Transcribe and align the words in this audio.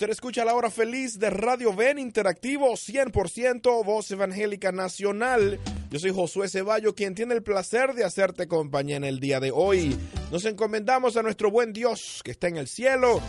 Usted 0.00 0.12
escucha 0.12 0.46
la 0.46 0.54
hora 0.54 0.70
feliz 0.70 1.18
de 1.18 1.28
Radio 1.28 1.74
Ven 1.74 1.98
Interactivo 1.98 2.72
100% 2.72 3.84
Voz 3.84 4.10
Evangélica 4.10 4.72
Nacional. 4.72 5.60
Yo 5.90 5.98
soy 5.98 6.10
Josué 6.10 6.48
Ceballo, 6.48 6.94
quien 6.94 7.14
tiene 7.14 7.34
el 7.34 7.42
placer 7.42 7.92
de 7.92 8.04
hacerte 8.04 8.48
compañía 8.48 8.96
en 8.96 9.04
el 9.04 9.20
día 9.20 9.40
de 9.40 9.50
hoy. 9.50 9.94
Nos 10.32 10.46
encomendamos 10.46 11.18
a 11.18 11.22
nuestro 11.22 11.50
buen 11.50 11.74
Dios 11.74 12.22
que 12.24 12.30
está 12.30 12.48
en 12.48 12.56
el 12.56 12.66
cielo 12.66 13.20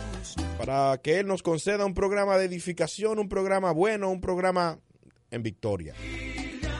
para 0.56 0.98
que 1.02 1.18
Él 1.18 1.26
nos 1.26 1.42
conceda 1.42 1.84
un 1.84 1.92
programa 1.92 2.38
de 2.38 2.46
edificación, 2.46 3.18
un 3.18 3.28
programa 3.28 3.70
bueno, 3.72 4.08
un 4.08 4.22
programa 4.22 4.78
en 5.30 5.42
victoria. 5.42 5.94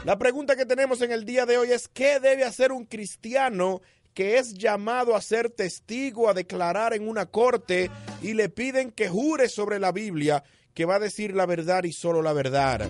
La 0.06 0.18
pregunta 0.18 0.56
que 0.56 0.64
tenemos 0.64 1.02
en 1.02 1.12
el 1.12 1.26
día 1.26 1.44
de 1.44 1.58
hoy 1.58 1.70
es, 1.70 1.88
¿qué 1.88 2.18
debe 2.18 2.44
hacer 2.44 2.72
un 2.72 2.86
cristiano 2.86 3.82
que 4.14 4.38
es 4.38 4.54
llamado 4.54 5.16
a 5.16 5.20
ser 5.20 5.50
testigo, 5.50 6.28
a 6.28 6.34
declarar 6.34 6.94
en 6.94 7.08
una 7.08 7.26
corte 7.26 7.90
y 8.20 8.34
le 8.34 8.48
piden 8.48 8.90
que 8.90 9.08
jure 9.08 9.48
sobre 9.48 9.78
la 9.78 9.92
Biblia 9.92 10.44
que 10.74 10.84
va 10.84 10.96
a 10.96 11.00
decir 11.00 11.34
la 11.34 11.46
verdad 11.46 11.84
y 11.84 11.92
solo 11.92 12.22
la 12.22 12.32
verdad. 12.32 12.88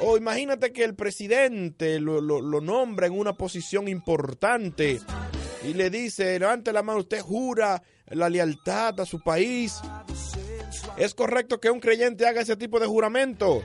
O 0.00 0.16
imagínate 0.16 0.72
que 0.72 0.84
el 0.84 0.94
presidente 0.94 1.98
lo, 2.00 2.20
lo, 2.20 2.60
nombra 2.60 3.06
en 3.06 3.18
una 3.18 3.32
posición 3.32 3.88
importante 3.88 5.00
y 5.64 5.74
le 5.74 5.90
dice, 5.90 6.38
levante 6.38 6.72
la 6.72 6.82
mano, 6.82 7.00
usted 7.00 7.20
jura 7.20 7.82
la 8.06 8.28
lealtad 8.28 9.00
a 9.00 9.06
su 9.06 9.22
país. 9.22 9.80
¿Es 10.96 11.14
correcto 11.14 11.60
que 11.60 11.70
un 11.70 11.80
creyente 11.80 12.26
haga 12.26 12.42
ese 12.42 12.56
tipo 12.56 12.78
de 12.78 12.86
juramento? 12.86 13.62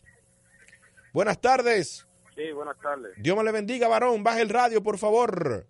Buenas 1.12 1.38
tardes. 1.38 2.06
Sí, 2.34 2.52
buenas 2.52 2.80
tardes. 2.80 3.12
Dios 3.18 3.36
me 3.36 3.44
le 3.44 3.52
bendiga, 3.52 3.86
varón. 3.86 4.22
Baje 4.22 4.40
el 4.40 4.48
radio, 4.48 4.82
por 4.82 4.96
favor. 4.96 5.66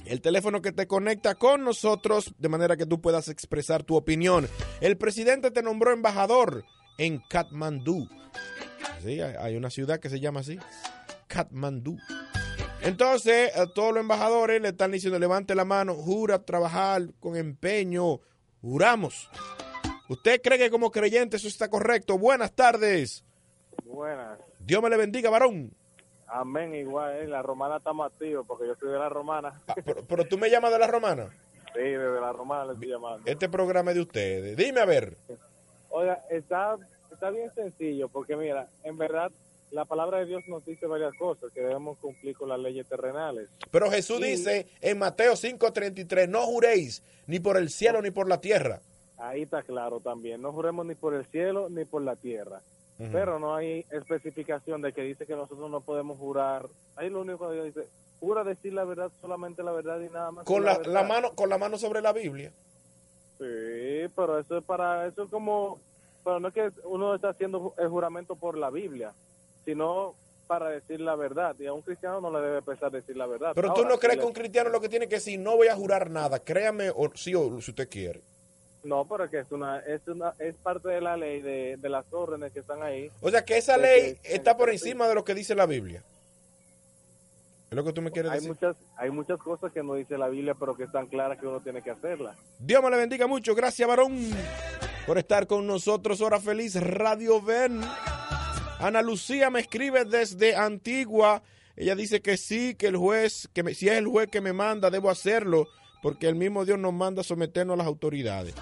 El 0.06 0.22
teléfono 0.22 0.62
que 0.62 0.72
te 0.72 0.86
conecta 0.86 1.34
con 1.36 1.64
nosotros 1.64 2.36
de 2.38 2.50
manera 2.50 2.78
que 2.78 2.86
tú 2.86 3.02
puedas 3.02 3.30
expresar 3.30 3.82
tu 3.84 3.96
opinión. 3.96 4.48
El 4.82 4.98
presidente 4.98 5.50
te 5.50 5.64
nombró 5.64 5.92
embajador 5.92 6.66
en 6.98 7.22
Katmandú. 7.30 8.10
Sí, 9.02 9.22
hay 9.22 9.56
una 9.56 9.70
ciudad 9.70 10.00
que 10.00 10.10
se 10.10 10.20
llama 10.20 10.42
así. 10.42 10.60
Katmandú. 11.28 11.98
Entonces, 12.84 13.56
a 13.56 13.66
todos 13.68 13.94
los 13.94 14.02
embajadores 14.02 14.62
le 14.62 14.70
están 14.70 14.92
diciendo, 14.92 15.18
levante 15.18 15.56
la 15.56 15.64
mano, 15.64 15.96
jura 15.96 16.44
trabajar 16.44 17.04
con 17.22 17.38
empeño. 17.38 18.20
Juramos. 18.62 19.30
¿Usted 20.10 20.42
cree 20.42 20.58
que 20.58 20.70
como 20.70 20.92
creyente 20.92 21.38
eso 21.38 21.48
está 21.48 21.70
correcto? 21.70 22.18
Buenas 22.18 22.54
tardes. 22.54 23.24
Buenas. 23.86 24.38
Dios 24.60 24.84
me 24.84 24.90
le 24.90 24.98
bendiga, 24.98 25.30
varón. 25.30 25.72
Amén, 26.28 26.76
igual, 26.76 27.16
eh, 27.18 27.28
la 27.28 27.42
romana 27.42 27.78
está 27.78 27.94
más 27.94 28.12
activa 28.12 28.44
porque 28.44 28.68
yo 28.68 28.76
soy 28.76 28.92
de 28.92 29.00
la 29.00 29.08
romana. 29.08 29.54
Ah, 29.68 29.76
pero, 29.86 30.04
pero 30.04 30.26
tú 30.26 30.38
me 30.38 30.50
llamas 30.50 30.72
de 30.72 30.80
la 30.80 30.88
romana. 30.88 31.30
Sí, 31.74 31.80
desde 31.80 32.20
la 32.20 32.34
romana 32.34 32.66
le 32.66 32.74
estoy 32.74 32.90
llamando. 32.90 33.22
Este 33.26 33.48
programa 33.48 33.92
es 33.92 33.96
de 33.96 34.02
ustedes. 34.02 34.58
Dime 34.58 34.82
a 34.82 34.86
ver. 34.86 35.16
Oiga, 35.90 36.22
está, 36.30 36.76
está 37.12 37.30
bien 37.30 37.50
sencillo 37.54 38.10
porque 38.10 38.36
mira, 38.36 38.68
en 38.84 38.98
verdad 38.98 39.32
la 39.74 39.86
palabra 39.86 40.20
de 40.20 40.28
Dios 40.28 40.44
nos 40.48 40.64
dice 40.66 40.86
varias 40.86 41.14
cosas, 41.16 41.52
que 41.52 41.62
debemos 41.62 41.98
cumplir 41.98 42.38
con 42.38 42.48
las 42.48 42.60
leyes 42.60 42.88
terrenales. 42.88 43.50
Pero 43.72 43.90
Jesús 43.90 44.22
dice 44.22 44.68
en 44.82 45.00
Mateo 45.00 45.34
5:33, 45.34 46.30
no 46.30 46.42
juréis 46.44 47.04
ni 47.26 47.40
por 47.40 47.58
el 47.58 47.70
cielo 47.70 48.02
ni 48.02 48.12
por 48.12 48.30
la 48.30 48.40
tierra. 48.40 48.82
Ahí 49.18 49.44
está 49.44 49.64
claro 49.64 50.00
también, 50.00 50.42
no 50.42 50.52
juremos 50.52 50.86
ni 50.86 50.96
por 50.96 51.14
el 51.14 51.26
cielo 51.26 51.70
ni 51.70 51.86
por 51.86 52.04
la 52.04 52.16
tierra. 52.16 52.62
Pero 53.12 53.38
no 53.38 53.54
hay 53.54 53.86
especificación 53.92 54.82
de 54.82 54.94
que 54.94 55.02
dice 55.02 55.26
que 55.26 55.36
nosotros 55.36 55.70
no 55.70 55.82
podemos 55.82 56.18
jurar. 56.18 56.68
Ahí 56.96 57.10
lo 57.10 57.20
único 57.20 57.50
que 57.50 57.56
Dios 57.56 57.66
dice, 57.66 57.88
jura 58.22 58.46
decir 58.46 58.72
la 58.72 58.86
verdad, 58.86 59.12
solamente 59.20 59.62
la 59.62 59.74
verdad 59.74 60.00
y 60.00 60.10
nada 60.10 60.32
más. 60.32 60.46
Con 60.46 60.64
la 60.64 61.04
mano, 61.04 61.34
con 61.36 61.50
la 61.50 61.58
mano 61.58 61.78
sobre 61.78 62.02
la 62.02 62.14
Biblia. 62.14 62.54
Sí, 63.40 64.08
pero 64.16 64.40
eso 64.40 64.58
es 64.58 64.64
para, 64.64 65.08
eso 65.08 65.24
es 65.24 65.30
como, 65.30 65.80
pero 66.24 66.40
no 66.40 66.48
es 66.48 66.54
que 66.54 66.72
uno 66.86 67.14
está 67.14 67.30
haciendo 67.30 67.74
el 67.78 67.90
juramento 67.90 68.36
por 68.36 68.58
la 68.58 68.70
Biblia, 68.70 69.12
sino 69.66 70.16
para 70.48 70.70
decir 70.70 71.00
la 71.02 71.16
verdad. 71.16 71.56
Y 71.60 71.66
a 71.66 71.74
un 71.74 71.82
cristiano 71.82 72.20
no 72.22 72.32
le 72.32 72.46
debe 72.46 72.62
pesar 72.62 72.92
decir 72.92 73.16
la 73.16 73.26
verdad. 73.26 73.54
Pero 73.56 73.74
tú 73.74 73.86
no 73.86 73.98
crees 73.98 74.20
que 74.20 74.26
un 74.26 74.34
cristiano 74.34 74.70
lo 74.70 74.82
que 74.82 74.90
tiene 74.90 75.08
que 75.08 75.16
decir, 75.16 75.40
no 75.40 75.56
voy 75.56 75.68
a 75.68 75.76
jurar 75.76 76.10
nada, 76.10 76.40
créame 76.40 76.90
o 76.90 77.10
sí 77.16 77.34
o 77.34 77.60
si 77.62 77.72
usted 77.72 77.90
quiere. 77.90 78.22
No, 78.84 79.06
pero 79.08 79.24
es 79.24 79.32
que 79.32 79.40
es 79.40 79.52
una, 79.52 79.80
es 79.80 80.06
una, 80.08 80.34
es 80.40 80.56
parte 80.56 80.90
de 80.90 81.00
la 81.00 81.16
ley, 81.16 81.42
de, 81.42 81.78
de 81.78 81.90
las 81.90 82.06
órdenes 82.12 82.52
que 82.52 82.60
están 82.60 82.84
ahí. 82.84 83.10
O 83.22 83.30
sea 83.30 83.46
que 83.46 83.58
esa 83.58 83.78
ley 83.78 84.18
está 84.24 84.58
por 84.58 84.70
encima 84.70 85.08
de 85.08 85.16
lo 85.16 85.24
que 85.24 85.34
dice 85.34 85.56
la 85.56 85.66
Biblia. 85.66 86.04
¿Es 87.72 87.76
lo 87.78 87.84
que 87.86 87.94
tú 87.94 88.02
me 88.02 88.12
quieres 88.12 88.32
Hay 88.32 88.40
decir? 88.40 88.50
muchas, 88.50 88.76
hay 88.98 89.10
muchas 89.10 89.40
cosas 89.40 89.72
que 89.72 89.82
no 89.82 89.96
dice 89.96 90.18
la 90.18 90.28
Biblia, 90.28 90.54
pero 90.54 90.76
que 90.76 90.84
están 90.84 91.08
claras 91.08 91.40
que 91.40 91.48
uno 91.48 91.62
tiene 91.62 91.82
que 91.82 91.92
hacerlas. 91.92 92.38
Dios 92.60 92.84
me 92.84 92.92
le 92.92 92.98
bendiga 92.98 93.26
mucho. 93.26 93.56
Gracias, 93.56 93.88
varón, 93.88 94.16
por 95.08 95.18
estar 95.18 95.48
con 95.48 95.66
nosotros. 95.66 96.20
Hora 96.22 96.40
feliz, 96.40 96.76
Radio 96.80 97.42
Ven. 97.42 97.82
Ana 98.84 99.02
Lucía 99.02 99.50
me 99.50 99.62
escribe 99.62 100.04
desde 100.04 100.58
Antigua. 100.58 101.42
Ella 101.78 101.96
dice 101.96 102.22
que 102.22 102.36
sí, 102.36 102.76
que 102.76 102.88
el 102.88 102.98
juez, 102.98 103.48
que 103.54 103.64
si 103.74 103.88
es 103.88 103.98
el 103.98 104.08
juez 104.08 104.28
que 104.28 104.42
me 104.42 104.52
manda, 104.52 104.90
debo 104.90 105.10
hacerlo, 105.10 105.70
porque 106.02 106.28
el 106.28 106.36
mismo 106.36 106.66
Dios 106.66 106.78
nos 106.78 106.92
manda 106.92 107.24
someternos 107.24 107.76
a 107.76 107.78
las 107.78 107.88
autoridades. 107.88 108.54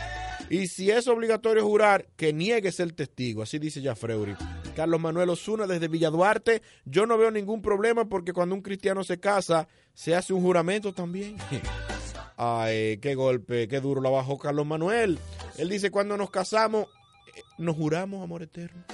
Y 0.48 0.68
si 0.68 0.88
es 0.88 1.08
obligatorio 1.08 1.64
jurar, 1.64 2.06
que 2.14 2.32
niegue 2.32 2.70
ser 2.70 2.92
testigo. 2.92 3.42
Así 3.42 3.58
dice 3.58 3.82
Jafreuri. 3.82 4.36
Carlos 4.76 5.00
Manuel 5.00 5.30
Osuna 5.30 5.66
desde 5.66 5.88
Villaduarte. 5.88 6.62
Yo 6.84 7.06
no 7.06 7.18
veo 7.18 7.32
ningún 7.32 7.60
problema 7.60 8.04
porque 8.08 8.32
cuando 8.32 8.54
un 8.54 8.62
cristiano 8.62 9.02
se 9.02 9.18
casa, 9.18 9.66
se 9.94 10.14
hace 10.14 10.32
un 10.32 10.42
juramento 10.42 10.94
también. 10.94 11.38
Ay, 12.36 12.98
qué 12.98 13.16
golpe, 13.16 13.66
qué 13.66 13.80
duro 13.80 14.00
la 14.00 14.08
bajó 14.08 14.38
Carlos 14.38 14.64
Manuel. 14.64 15.18
Él 15.58 15.68
dice, 15.68 15.90
cuando 15.90 16.16
nos 16.16 16.30
casamos, 16.30 16.86
eh, 17.34 17.40
nos 17.58 17.74
juramos 17.74 18.22
amor 18.22 18.44
eterno. 18.44 18.84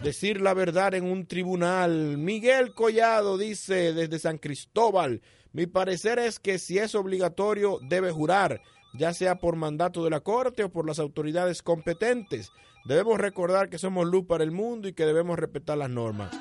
decir 0.01 0.41
la 0.41 0.55
verdad 0.55 0.95
en 0.95 1.05
un 1.05 1.27
tribunal. 1.27 2.17
Miguel 2.17 2.73
Collado 2.73 3.37
dice 3.37 3.93
desde 3.93 4.17
San 4.17 4.39
Cristóbal, 4.39 5.21
mi 5.53 5.67
parecer 5.67 6.17
es 6.17 6.39
que 6.39 6.57
si 6.57 6.79
es 6.79 6.95
obligatorio 6.95 7.77
debe 7.83 8.11
jurar, 8.11 8.61
ya 8.93 9.13
sea 9.13 9.35
por 9.35 9.55
mandato 9.55 10.03
de 10.03 10.09
la 10.09 10.19
Corte 10.19 10.63
o 10.63 10.69
por 10.69 10.87
las 10.87 10.99
autoridades 10.99 11.61
competentes. 11.61 12.51
Debemos 12.85 13.19
recordar 13.19 13.69
que 13.69 13.77
somos 13.77 14.07
luz 14.07 14.25
para 14.25 14.43
el 14.43 14.51
mundo 14.51 14.87
y 14.87 14.93
que 14.93 15.05
debemos 15.05 15.37
respetar 15.37 15.77
las 15.77 15.89
normas. 15.89 16.31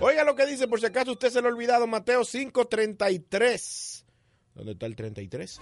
Oiga 0.00 0.24
lo 0.24 0.36
que 0.36 0.46
dice, 0.46 0.68
por 0.68 0.78
si 0.78 0.86
acaso 0.86 1.12
usted 1.12 1.30
se 1.30 1.42
lo 1.42 1.48
ha 1.48 1.52
olvidado, 1.52 1.86
Mateo 1.86 2.22
5:33. 2.22 4.04
¿Dónde 4.54 4.72
está 4.72 4.86
el 4.86 4.96
33? 4.96 5.60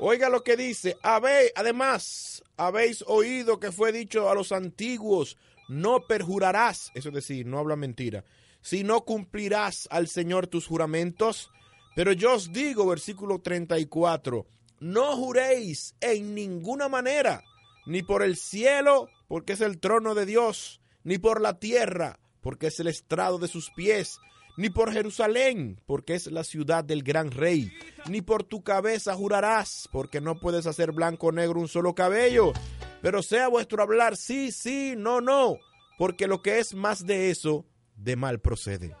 Oiga 0.00 0.28
lo 0.28 0.44
que 0.44 0.56
dice, 0.56 0.96
habéis, 1.02 1.50
además, 1.56 2.44
habéis 2.56 3.02
oído 3.06 3.58
que 3.58 3.72
fue 3.72 3.90
dicho 3.90 4.30
a 4.30 4.34
los 4.34 4.52
antiguos, 4.52 5.36
no 5.68 6.06
perjurarás, 6.06 6.92
eso 6.94 7.08
es 7.08 7.14
decir, 7.14 7.46
no 7.46 7.58
habla 7.58 7.74
mentira, 7.74 8.24
si 8.62 8.84
no 8.84 9.04
cumplirás 9.04 9.88
al 9.90 10.06
Señor 10.06 10.46
tus 10.46 10.66
juramentos. 10.66 11.50
Pero 11.96 12.12
yo 12.12 12.34
os 12.34 12.52
digo, 12.52 12.86
versículo 12.86 13.40
34, 13.40 14.46
no 14.78 15.16
juréis 15.16 15.96
en 16.00 16.32
ninguna 16.32 16.88
manera, 16.88 17.42
ni 17.86 18.02
por 18.02 18.22
el 18.22 18.36
cielo, 18.36 19.08
porque 19.26 19.54
es 19.54 19.60
el 19.60 19.80
trono 19.80 20.14
de 20.14 20.26
Dios, 20.26 20.80
ni 21.02 21.18
por 21.18 21.40
la 21.40 21.58
tierra, 21.58 22.20
porque 22.40 22.68
es 22.68 22.78
el 22.78 22.86
estrado 22.86 23.38
de 23.38 23.48
sus 23.48 23.70
pies, 23.70 24.20
ni 24.58 24.68
por 24.70 24.92
Jerusalén, 24.92 25.80
porque 25.86 26.16
es 26.16 26.32
la 26.32 26.42
ciudad 26.42 26.82
del 26.82 27.04
gran 27.04 27.30
rey, 27.30 27.70
ni 28.10 28.22
por 28.22 28.42
tu 28.42 28.64
cabeza 28.64 29.14
jurarás, 29.14 29.88
porque 29.92 30.20
no 30.20 30.40
puedes 30.40 30.66
hacer 30.66 30.90
blanco 30.90 31.28
o 31.28 31.32
negro 31.32 31.60
un 31.60 31.68
solo 31.68 31.94
cabello, 31.94 32.52
pero 33.00 33.22
sea 33.22 33.46
vuestro 33.46 33.84
hablar 33.84 34.16
sí, 34.16 34.50
sí, 34.50 34.94
no, 34.98 35.20
no, 35.20 35.58
porque 35.96 36.26
lo 36.26 36.42
que 36.42 36.58
es 36.58 36.74
más 36.74 37.06
de 37.06 37.30
eso, 37.30 37.66
de 37.94 38.16
mal 38.16 38.40
procede. 38.40 38.96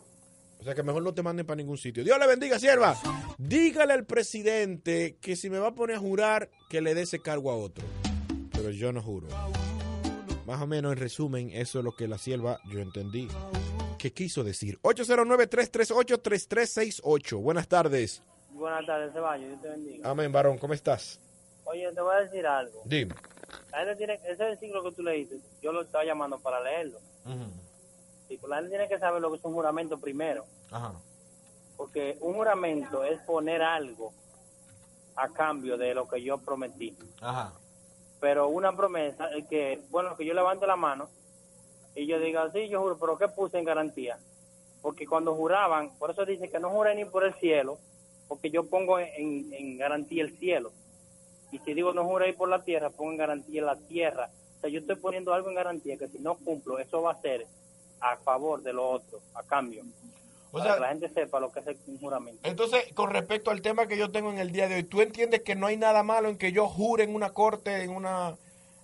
O 0.61 0.63
sea 0.63 0.73
que 0.73 0.83
mejor 0.83 1.03
no 1.03 1.13
te 1.13 1.23
manden 1.23 1.45
para 1.45 1.57
ningún 1.57 1.77
sitio. 1.77 2.03
Dios 2.03 2.17
le 2.17 2.27
bendiga, 2.27 2.59
sierva. 2.59 2.95
Dígale 3.39 3.91
al 3.91 4.05
presidente 4.05 5.17
que 5.19 5.35
si 5.35 5.50
me 5.50 5.59
va 5.59 5.69
a 5.69 5.75
poner 5.75 5.97
a 5.97 6.00
jurar, 6.00 6.50
que 6.69 6.79
le 6.79 6.93
dé 6.95 7.01
ese 7.01 7.19
cargo 7.19 7.51
a 7.51 7.57
otro. 7.57 7.83
Pero 8.62 8.74
yo 8.74 8.94
no 8.94 9.01
juro. 9.01 9.27
Más 10.46 10.62
o 10.62 10.68
menos 10.68 10.91
en 10.91 11.00
resumen, 11.00 11.50
eso 11.51 11.80
es 11.80 11.86
lo 11.86 11.96
que 11.96 12.08
la 12.08 12.20
sierva 12.20 12.60
yo 12.70 12.80
entendí 12.80 13.27
que 13.98 14.13
quiso 14.13 14.44
decir. 14.44 14.80
809-338-3368. 14.84 17.41
Buenas 17.41 17.68
tardes. 17.68 18.22
Buenas 18.51 18.86
tardes, 18.86 19.13
Ceballos. 19.13 19.48
Dios 19.48 19.60
te 19.63 19.70
bendiga. 19.70 20.08
Amén, 20.08 20.32
varón. 20.32 20.60
¿Cómo 20.60 20.75
estás? 20.75 21.20
Oye, 21.63 21.91
te 21.91 22.01
voy 22.01 22.15
a 22.15 22.20
decir 22.20 22.46
algo. 22.46 22.84
Dime. 22.86 23.15
La 23.72 23.80
gente 23.80 23.96
tiene, 23.96 24.20
ese 24.27 24.44
versículo 24.44 24.84
que 24.84 24.91
tú 24.91 25.01
leíste, 25.01 25.39
yo 25.63 25.72
lo 25.72 25.82
estaba 25.82 26.06
llamando 26.06 26.38
para 26.38 26.62
leerlo. 26.62 27.00
sí, 28.27 28.38
pues 28.38 28.48
la 28.48 28.58
gente 28.58 28.70
tiene 28.70 28.88
que 28.88 29.00
saber 29.00 29.24
lo 29.24 29.32
que 29.32 29.38
es 29.38 29.44
un 29.44 29.53
juramento 29.53 30.00
primero. 30.00 30.46
Ajá. 30.70 30.94
Porque 31.77 32.15
un 32.22 32.36
juramento 32.36 33.03
es 33.03 33.20
poner 33.22 33.63
algo 33.63 34.13
a 35.15 35.30
cambio 35.30 35.80
de 35.80 35.96
lo 35.96 36.08
que 36.08 36.22
yo 36.22 36.38
prometí. 36.38 36.96
Ajá 37.20 37.56
pero 38.22 38.48
una 38.48 38.72
promesa 38.78 39.30
es 39.36 39.48
que, 39.48 39.82
bueno, 39.90 40.16
que 40.16 40.24
yo 40.24 40.34
levante 40.34 40.68
la 40.68 40.75
mano 40.75 41.10
y 41.96 42.06
yo 42.06 42.20
diga, 42.20 42.50
sí, 42.51 42.70
yo 42.70 42.80
juro, 42.80 42.98
pero 42.98 43.18
¿qué 43.18 43.28
puse 43.28 43.58
en 43.58 43.66
garantía? 43.66 44.18
Porque 44.84 45.08
cuando 45.08 45.36
juraban, 45.36 45.90
por 45.98 46.12
eso 46.12 46.24
dice 46.24 46.50
que 46.50 46.60
no 46.60 46.70
jure 46.70 46.96
ni 46.96 47.04
por 47.04 47.25
el 47.25 47.34
cielo, 47.34 47.80
porque 48.28 48.51
yo 48.51 48.70
pongo 48.70 49.00
en, 49.00 49.51
en 49.51 49.78
garantía 49.78 50.24
el 50.24 50.38
cielo. 50.38 50.72
Y 51.51 51.58
si 51.60 51.74
digo 51.74 51.94
no 51.94 52.06
jure 52.06 52.32
por 52.34 52.48
la 52.48 52.63
tierra, 52.63 52.92
pongo 52.92 53.12
en 53.12 53.18
garantía 53.18 53.63
la 53.63 53.75
tierra. 53.75 54.30
O 54.58 54.62
sea, 54.62 54.70
yo 54.70 54.80
estoy 54.80 54.98
poniendo 54.98 55.34
algo 55.34 55.50
en 55.50 55.56
garantía 55.56 55.98
que 55.98 56.08
si 56.08 56.20
no 56.20 56.36
cumplo, 56.36 56.78
eso 56.78 57.01
va 57.01 57.13
a 57.13 57.22
ser 57.22 57.48
a 58.00 58.18
favor 58.18 58.62
de 58.62 58.72
lo 58.72 58.88
otro, 58.88 59.20
a 59.34 59.42
cambio. 59.44 59.84
O 60.51 60.58
para 60.58 60.65
sea, 60.65 60.74
que 60.75 60.79
la 60.81 60.89
gente 60.89 61.10
sepa 61.10 61.39
lo 61.39 61.51
que 61.51 61.62
es 61.62 61.67
el 61.67 61.77
juramento. 62.00 62.41
Entonces, 62.43 62.86
con 62.93 63.10
respecto 63.10 63.51
al 63.51 63.62
tema 63.62 63.88
que 63.88 63.98
yo 63.98 64.12
tengo 64.12 64.29
en 64.31 64.38
el 64.38 64.51
día 64.51 64.67
de 64.67 64.75
hoy, 64.75 64.84
¿tú 64.84 65.01
entiendes 65.01 65.41
que 65.41 65.55
no 65.55 65.67
hay 65.67 65.77
nada 65.77 66.03
malo 66.03 66.27
en 66.27 66.38
que 66.38 66.51
yo 66.51 66.67
jure 66.67 67.03
en 67.03 67.15
una 67.15 67.31
corte, 67.31 67.84
en, 67.84 67.91
una, 67.91 68.36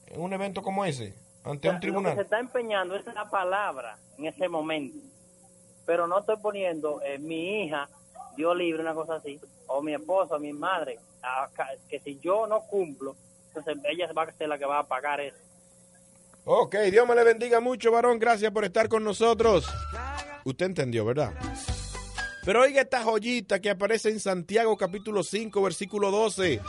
en 0.08 0.22
un 0.22 0.34
evento 0.34 0.62
como 0.62 0.86
ese, 0.86 1.14
ante 1.44 1.70
un 1.70 1.80
tribunal? 1.80 2.12
Lo 2.12 2.18
que 2.18 2.22
se 2.22 2.24
está 2.24 2.40
empeñando 2.40 2.96
es 2.96 3.06
la 3.06 3.30
palabra 3.30 3.98
en 4.18 4.26
ese 4.26 4.48
momento. 4.48 4.98
Pero 5.86 6.08
no 6.08 6.20
estoy 6.20 6.38
poniendo 6.38 7.02
eh, 7.02 7.18
mi 7.18 7.64
hija, 7.64 7.90
Dios 8.38 8.56
libre, 8.56 8.82
una 8.82 8.94
cosa 8.94 9.16
así, 9.16 9.40
o 9.68 9.82
mi 9.82 9.94
esposa, 9.94 10.36
o 10.36 10.40
mi 10.40 10.54
madre, 10.54 11.00
que 11.90 12.00
si 12.00 12.18
yo 12.20 12.48
no 12.48 12.62
cumplo, 12.62 13.16
entonces 13.50 13.78
ella 13.86 14.12
va 14.14 14.24
a 14.24 14.32
ser 14.32 14.48
la 14.48 14.58
que 14.58 14.66
va 14.66 14.80
a 14.80 14.88
pagar 14.88 15.20
eso. 15.20 15.38
Ok, 16.46 16.76
Dios 16.92 17.06
me 17.06 17.14
le 17.14 17.26
bendiga 17.26 17.60
mucho, 17.60 17.92
varón. 17.92 18.20
Gracias 18.20 18.52
por 18.54 18.64
estar 18.64 18.88
con 18.88 19.04
nosotros. 19.04 19.68
Usted 20.48 20.68
entendió, 20.68 21.04
¿verdad? 21.04 21.34
Pero 22.46 22.62
oiga 22.62 22.82
esta 22.82 23.04
joyita 23.04 23.60
que 23.60 23.70
aparece 23.70 24.08
en 24.08 24.22
Santiago 24.22 24.78
capítulo 24.78 25.22
5, 25.22 25.62
versículo 25.62 26.10
12. 26.10 26.62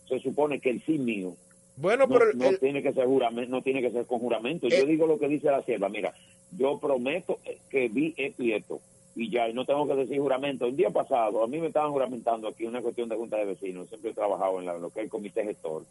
se 0.08 0.20
supone 0.20 0.60
que 0.60 0.72
el 0.72 0.82
sí 0.84 0.98
mío 0.98 1.36
bueno, 1.82 2.08
no, 2.08 2.14
pero 2.14 2.34
no 2.34 2.58
tiene 2.58 2.84
que 2.84 2.92
ser 2.92 3.06
juramento, 3.06 3.52
no 3.52 3.62
tiene 3.62 3.82
que 3.82 3.92
ser 3.92 4.06
con 4.06 4.20
juramento. 4.20 4.68
yo 4.68 4.76
eh, 4.76 4.86
digo 4.86 5.08
lo 5.08 5.18
que 5.18 5.30
dice 5.30 5.50
la 5.50 5.64
sierva, 5.64 5.88
mira, 5.88 6.14
yo 6.58 6.78
prometo 6.78 7.40
que 7.70 7.88
vi 7.88 8.14
esto 8.18 8.44
y 8.44 8.52
esto 8.52 8.82
y 9.16 9.30
ya, 9.30 9.48
y 9.50 9.54
no 9.54 9.66
tengo 9.66 9.88
que 9.88 9.96
decir 9.96 10.20
juramento. 10.20 10.66
El 10.66 10.76
día 10.76 10.90
pasado, 10.90 11.44
a 11.44 11.48
mí 11.48 11.58
me 11.58 11.68
estaban 11.68 11.92
juramentando 11.92 12.48
aquí 12.48 12.66
una 12.66 12.82
cuestión 12.82 13.08
de 13.08 13.16
junta 13.16 13.38
de 13.38 13.46
vecinos, 13.46 13.88
siempre 13.88 14.12
he 14.12 14.14
trabajado 14.14 14.60
en, 14.60 14.66
lo 14.66 14.90
que 14.90 15.00
es 15.00 15.04
el 15.06 15.10
comité 15.10 15.44
gestor, 15.44 15.84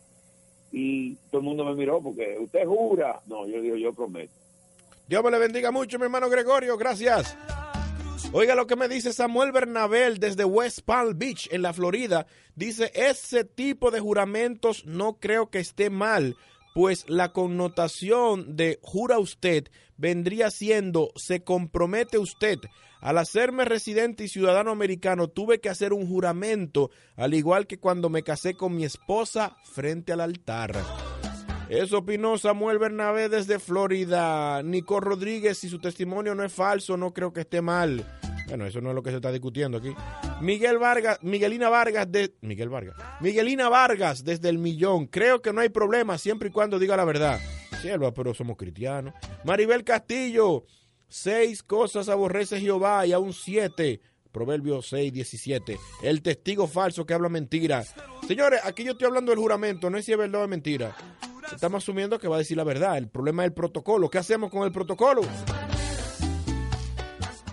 y 0.72 1.14
todo 1.30 1.40
el 1.40 1.46
mundo 1.46 1.64
me 1.64 1.74
miró 1.74 2.02
porque 2.02 2.36
usted 2.38 2.66
jura. 2.66 3.20
No, 3.26 3.46
yo 3.46 3.62
digo, 3.62 3.76
yo 3.76 3.94
prometo. 3.94 4.32
Dios 5.08 5.24
me 5.24 5.30
le 5.30 5.38
bendiga 5.38 5.70
mucho, 5.70 5.98
mi 5.98 6.04
hermano 6.04 6.28
Gregorio, 6.28 6.76
gracias. 6.76 7.34
Oiga 8.32 8.54
lo 8.54 8.66
que 8.66 8.76
me 8.76 8.88
dice 8.88 9.14
Samuel 9.14 9.52
Bernabel 9.52 10.18
desde 10.18 10.44
West 10.44 10.80
Palm 10.82 11.18
Beach, 11.18 11.48
en 11.50 11.62
la 11.62 11.72
Florida. 11.72 12.26
Dice, 12.54 12.92
ese 12.94 13.44
tipo 13.44 13.90
de 13.90 14.00
juramentos 14.00 14.84
no 14.84 15.14
creo 15.14 15.48
que 15.48 15.60
esté 15.60 15.88
mal, 15.88 16.36
pues 16.74 17.08
la 17.08 17.32
connotación 17.32 18.54
de 18.54 18.78
jura 18.82 19.18
usted 19.18 19.68
vendría 19.96 20.50
siendo 20.50 21.10
se 21.16 21.42
compromete 21.42 22.18
usted. 22.18 22.58
Al 23.00 23.16
hacerme 23.16 23.64
residente 23.64 24.24
y 24.24 24.28
ciudadano 24.28 24.70
americano 24.72 25.28
tuve 25.28 25.58
que 25.58 25.70
hacer 25.70 25.94
un 25.94 26.06
juramento, 26.06 26.90
al 27.16 27.32
igual 27.32 27.66
que 27.66 27.78
cuando 27.78 28.10
me 28.10 28.22
casé 28.22 28.54
con 28.54 28.76
mi 28.76 28.84
esposa 28.84 29.56
frente 29.64 30.12
al 30.12 30.20
altar. 30.20 30.76
Eso 31.68 31.98
opinó 31.98 32.38
Samuel 32.38 32.78
Bernabé 32.78 33.28
desde 33.28 33.58
Florida. 33.58 34.62
Nico 34.62 35.00
Rodríguez, 35.00 35.58
si 35.58 35.68
su 35.68 35.78
testimonio 35.78 36.34
no 36.34 36.42
es 36.42 36.52
falso, 36.52 36.96
no 36.96 37.12
creo 37.12 37.32
que 37.32 37.40
esté 37.40 37.60
mal. 37.60 38.06
Bueno, 38.48 38.64
eso 38.64 38.80
no 38.80 38.88
es 38.88 38.94
lo 38.94 39.02
que 39.02 39.10
se 39.10 39.16
está 39.16 39.30
discutiendo 39.30 39.76
aquí. 39.76 39.94
Miguel 40.40 40.78
Vargas, 40.78 41.18
Miguelina 41.20 41.68
Vargas 41.68 42.10
de 42.10 42.34
Miguel 42.40 42.70
Vargas. 42.70 42.96
Miguelina 43.20 43.68
Vargas 43.68 44.24
desde 44.24 44.48
el 44.48 44.56
millón. 44.56 45.06
Creo 45.08 45.42
que 45.42 45.52
no 45.52 45.60
hay 45.60 45.68
problema 45.68 46.16
siempre 46.16 46.48
y 46.48 46.52
cuando 46.52 46.78
diga 46.78 46.96
la 46.96 47.04
verdad. 47.04 47.38
Sierva, 47.82 48.14
pero 48.14 48.32
somos 48.32 48.56
cristianos. 48.56 49.12
Maribel 49.44 49.84
Castillo, 49.84 50.64
seis 51.06 51.62
cosas 51.62 52.08
aborrece 52.08 52.58
Jehová 52.58 53.06
y 53.06 53.12
aún 53.12 53.34
siete. 53.34 54.00
Proverbio 54.32 54.82
6, 54.82 55.12
17. 55.12 55.78
El 56.02 56.22
testigo 56.22 56.66
falso 56.66 57.04
que 57.04 57.14
habla 57.14 57.28
mentira. 57.28 57.84
Señores, 58.26 58.60
aquí 58.62 58.84
yo 58.84 58.92
estoy 58.92 59.06
hablando 59.06 59.32
del 59.32 59.38
juramento, 59.38 59.88
no 59.90 59.98
es 59.98 60.04
si 60.04 60.12
es 60.12 60.18
verdad 60.18 60.44
o 60.44 60.48
mentira. 60.48 60.94
Estamos 61.52 61.82
asumiendo 61.82 62.18
que 62.18 62.28
va 62.28 62.36
a 62.36 62.40
decir 62.40 62.56
la 62.56 62.64
verdad. 62.64 62.96
El 62.98 63.08
problema 63.08 63.42
es 63.42 63.48
el 63.48 63.54
protocolo. 63.54 64.08
¿Qué 64.10 64.18
hacemos 64.18 64.50
con 64.50 64.64
el 64.64 64.72
protocolo? 64.72 65.22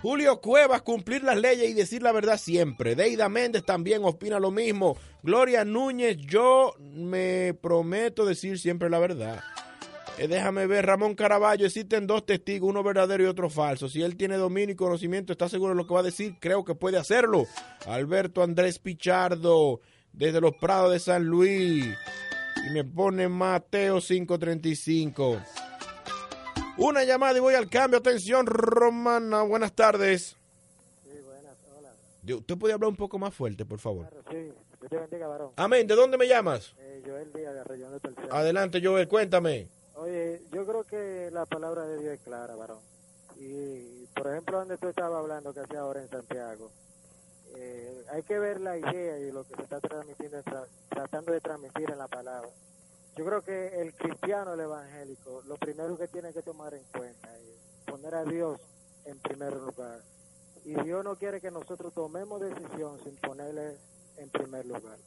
Julio 0.01 0.39
Cuevas, 0.39 0.83
cumplir 0.83 1.23
las 1.23 1.35
leyes 1.35 1.67
y 1.67 1.73
decir 1.73 2.03
la 2.03 2.11
verdad 2.11 2.37
siempre. 2.37 2.95
Deida 2.95 3.27
Méndez 3.27 3.65
también 3.65 4.03
opina 4.03 4.39
lo 4.39 4.51
mismo. 4.51 4.95
Gloria 5.23 5.65
Núñez, 5.65 6.17
yo 6.17 6.75
me 6.79 7.55
prometo 7.59 8.23
decir 8.23 8.59
siempre 8.59 8.87
la 8.91 8.99
verdad. 8.99 9.43
Eh, 10.19 10.27
déjame 10.27 10.67
ver, 10.67 10.85
Ramón 10.85 11.15
Caraballo, 11.15 11.65
existen 11.65 12.05
dos 12.05 12.25
testigos, 12.25 12.69
uno 12.69 12.83
verdadero 12.83 13.23
y 13.23 13.25
otro 13.25 13.49
falso. 13.49 13.89
Si 13.89 14.03
él 14.03 14.15
tiene 14.15 14.37
dominio 14.37 14.73
y 14.73 14.77
conocimiento, 14.77 15.33
está 15.33 15.49
seguro 15.49 15.73
de 15.73 15.77
lo 15.77 15.87
que 15.87 15.93
va 15.95 16.01
a 16.01 16.03
decir, 16.03 16.35
creo 16.39 16.63
que 16.63 16.75
puede 16.75 16.97
hacerlo. 16.97 17.47
Alberto 17.87 18.43
Andrés 18.43 18.77
Pichardo, 18.77 19.81
desde 20.13 20.39
los 20.39 20.53
Prados 20.61 20.91
de 20.91 20.99
San 20.99 21.25
Luis. 21.25 21.83
Y 22.65 22.69
me 22.71 22.83
pone 22.83 23.29
Mateo 23.29 23.99
535. 23.99 25.41
Una 26.77 27.03
llamada 27.03 27.37
y 27.37 27.41
voy 27.41 27.53
al 27.53 27.69
cambio. 27.69 27.99
Atención, 27.99 28.45
Romana. 28.45 29.43
Buenas 29.43 29.73
tardes. 29.73 30.35
Sí, 31.03 31.11
buenas, 31.23 31.55
hola. 31.77 31.93
¿Usted 32.35 32.57
puede 32.57 32.73
hablar 32.73 32.89
un 32.89 32.95
poco 32.95 33.19
más 33.19 33.33
fuerte, 33.33 33.65
por 33.65 33.79
favor? 33.79 34.09
Claro, 34.09 34.23
sí. 34.29 34.51
Dios 34.79 34.89
te 34.89 34.97
bendiga, 34.97 35.27
varón. 35.27 35.51
Amén. 35.55 35.87
¿De 35.87 35.95
dónde 35.95 36.17
me 36.17 36.27
llamas? 36.27 36.73
Eh, 36.79 37.01
Joel 37.05 37.31
Díaz, 37.33 37.53
de 37.53 37.63
región 37.63 37.91
de 37.91 37.99
Tercero. 37.99 38.33
Adelante, 38.33 38.81
Joel, 38.83 39.07
cuéntame. 39.07 39.67
Oye, 39.95 40.41
yo 40.51 40.65
creo 40.65 40.83
que 40.83 41.29
la 41.31 41.45
palabra 41.45 41.87
de 41.87 41.99
Dios 41.99 42.13
es 42.15 42.21
clara, 42.21 42.55
varón. 42.55 42.79
Y, 43.37 44.05
por 44.15 44.27
ejemplo, 44.27 44.59
donde 44.59 44.77
tú 44.77 44.89
estabas 44.89 45.19
hablando, 45.19 45.53
que 45.53 45.61
hacía 45.61 45.79
ahora 45.79 46.01
en 46.01 46.09
Santiago, 46.09 46.71
eh, 47.57 48.05
hay 48.11 48.23
que 48.23 48.37
ver 48.39 48.59
la 48.59 48.77
idea 48.77 49.19
y 49.19 49.31
lo 49.31 49.45
que 49.45 49.55
se 49.55 49.63
está 49.63 49.79
transmitiendo, 49.79 50.41
tratando 50.89 51.31
de 51.31 51.41
transmitir 51.41 51.89
en 51.89 51.97
la 51.97 52.07
palabra. 52.07 52.49
Yo 53.15 53.25
creo 53.25 53.41
que 53.41 53.81
el 53.81 53.93
cristiano, 53.93 54.53
el 54.53 54.59
evangélico, 54.59 55.41
lo 55.47 55.55
primero 55.55 55.97
que 55.97 56.07
tiene 56.07 56.33
que 56.33 56.41
tomar 56.41 56.73
en 56.73 56.83
cuenta 56.91 57.37
es 57.37 57.59
poner 57.85 58.13
a 58.15 58.25
Dios 58.25 58.59
en 59.05 59.17
primer 59.19 59.53
lugar. 59.53 60.01
Y 60.65 60.73
Dios 60.81 61.03
no 61.03 61.15
quiere 61.15 61.39
que 61.39 61.51
nosotros 61.51 61.93
tomemos 61.93 62.41
decisión 62.41 62.99
sin 63.03 63.15
ponerle 63.17 63.77
en 64.17 64.29
primer 64.29 64.65
lugar. 64.65 64.97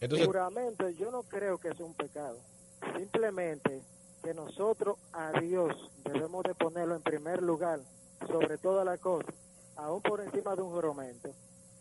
Entonces, 0.00 0.24
Seguramente 0.24 0.94
yo 0.94 1.10
no 1.10 1.22
creo 1.22 1.58
que 1.58 1.74
sea 1.74 1.84
un 1.84 1.94
pecado. 1.94 2.38
Simplemente 2.96 3.82
que 4.22 4.34
nosotros 4.34 4.98
a 5.12 5.38
Dios 5.40 5.90
debemos 6.04 6.42
de 6.42 6.54
ponerlo 6.54 6.96
en 6.96 7.02
primer 7.02 7.42
lugar 7.42 7.80
sobre 8.26 8.58
todas 8.58 8.84
las 8.84 8.98
cosas 8.98 9.34
aún 9.80 10.02
por 10.02 10.20
encima 10.20 10.54
de 10.54 10.62
un 10.62 10.70
juramento. 10.70 11.30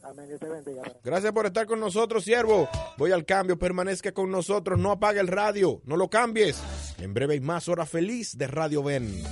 Amén, 0.04 0.28
Dios 0.28 0.40
te 0.40 0.48
bendiga. 0.48 0.82
Gracias 1.04 1.32
por 1.34 1.46
estar 1.46 1.66
con 1.66 1.80
nosotros, 1.80 2.24
siervo. 2.24 2.70
Voy 2.98 3.12
al 3.12 3.26
cambio, 3.26 3.60
permanezca 3.60 4.14
con 4.14 4.32
nosotros, 4.32 4.80
no 4.80 4.92
apague 4.92 5.20
el 5.20 5.28
radio, 5.28 5.82
no 5.84 5.98
lo 5.98 6.10
cambies. 6.10 6.62
En 7.00 7.14
breve 7.14 7.34
hay 7.34 7.42
más 7.42 7.68
hora 7.68 7.86
feliz 7.86 8.38
de 8.38 8.48
Radio 8.48 8.82
Ben. 8.82 9.24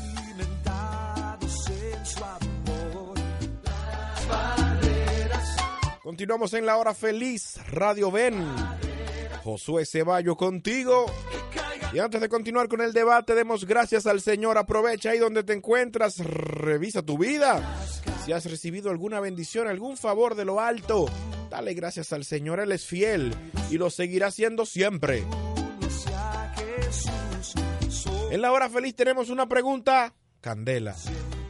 Continuamos 6.03 6.53
en 6.53 6.65
la 6.65 6.77
hora 6.77 6.93
feliz, 6.93 7.60
Radio 7.69 8.12
Ben. 8.12 8.45
Josué 9.43 9.86
Ceballo 9.86 10.36
contigo. 10.36 11.06
Y 11.93 11.99
antes 11.99 12.19
de 12.19 12.27
continuar 12.27 12.67
con 12.67 12.82
el 12.82 12.91
debate, 12.91 13.34
demos 13.34 13.65
gracias 13.65 14.06
al 14.06 14.19
Señor. 14.19 14.58
Aprovecha 14.58 15.12
ahí 15.12 15.19
donde 15.19 15.43
te 15.43 15.53
encuentras, 15.53 16.17
revisa 16.19 17.01
tu 17.01 17.17
vida. 17.17 17.62
Si 18.28 18.34
has 18.34 18.44
recibido 18.44 18.90
alguna 18.90 19.22
bendición, 19.22 19.70
algún 19.70 19.96
favor 19.96 20.36
de 20.36 20.44
lo 20.44 20.60
alto, 20.60 21.06
dale 21.50 21.74
gracias 21.74 22.12
al 22.12 22.26
Señor. 22.26 22.60
Él 22.60 22.74
es 22.74 22.86
fiel 22.86 23.34
y 23.72 23.78
lo 23.78 23.90
seguirá 23.90 24.32
siendo 24.32 24.66
siempre. 24.66 25.24
En 28.30 28.42
la 28.42 28.52
hora 28.52 28.70
feliz 28.70 28.98
tenemos 28.98 29.30
una 29.30 29.48
pregunta, 29.48 30.13
Candela. 30.42 30.94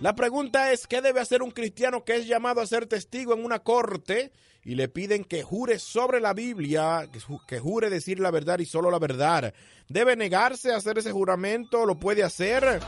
La 0.02 0.14
pregunta 0.14 0.72
es, 0.72 0.86
¿qué 0.86 1.02
debe 1.02 1.20
hacer 1.20 1.42
un 1.42 1.50
cristiano 1.50 2.04
que 2.04 2.18
es 2.18 2.28
llamado 2.28 2.62
a 2.62 2.68
ser 2.68 2.86
testigo 2.86 3.34
en 3.34 3.44
una 3.44 3.58
corte 3.58 4.32
y 4.64 4.76
le 4.76 4.88
piden 4.88 5.24
que 5.24 5.42
jure 5.42 5.80
sobre 5.80 6.20
la 6.20 6.36
Biblia, 6.36 7.10
que 7.48 7.58
jure 7.58 7.90
decir 7.90 8.20
la 8.20 8.30
verdad 8.30 8.60
y 8.60 8.68
solo 8.68 8.92
la 8.92 9.00
verdad? 9.00 9.52
¿Debe 9.90 10.16
negarse 10.16 10.72
a 10.72 10.78
hacer 10.78 11.00
ese 11.00 11.12
juramento? 11.12 11.88
¿Lo 11.88 11.98
puede 11.98 12.22
hacer? 12.22 12.82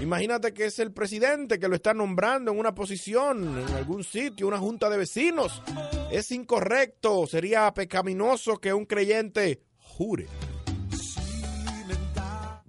Imagínate 0.00 0.54
que 0.54 0.66
es 0.66 0.78
el 0.78 0.92
presidente 0.92 1.58
que 1.58 1.68
lo 1.68 1.74
está 1.74 1.92
nombrando 1.92 2.52
en 2.52 2.58
una 2.58 2.74
posición, 2.74 3.58
en 3.58 3.74
algún 3.74 4.04
sitio, 4.04 4.46
una 4.46 4.58
junta 4.58 4.88
de 4.88 4.98
vecinos. 4.98 5.62
Es 6.10 6.30
incorrecto, 6.30 7.26
sería 7.26 7.72
pecaminoso 7.74 8.58
que 8.58 8.72
un 8.72 8.86
creyente 8.86 9.60
jure. 9.78 10.26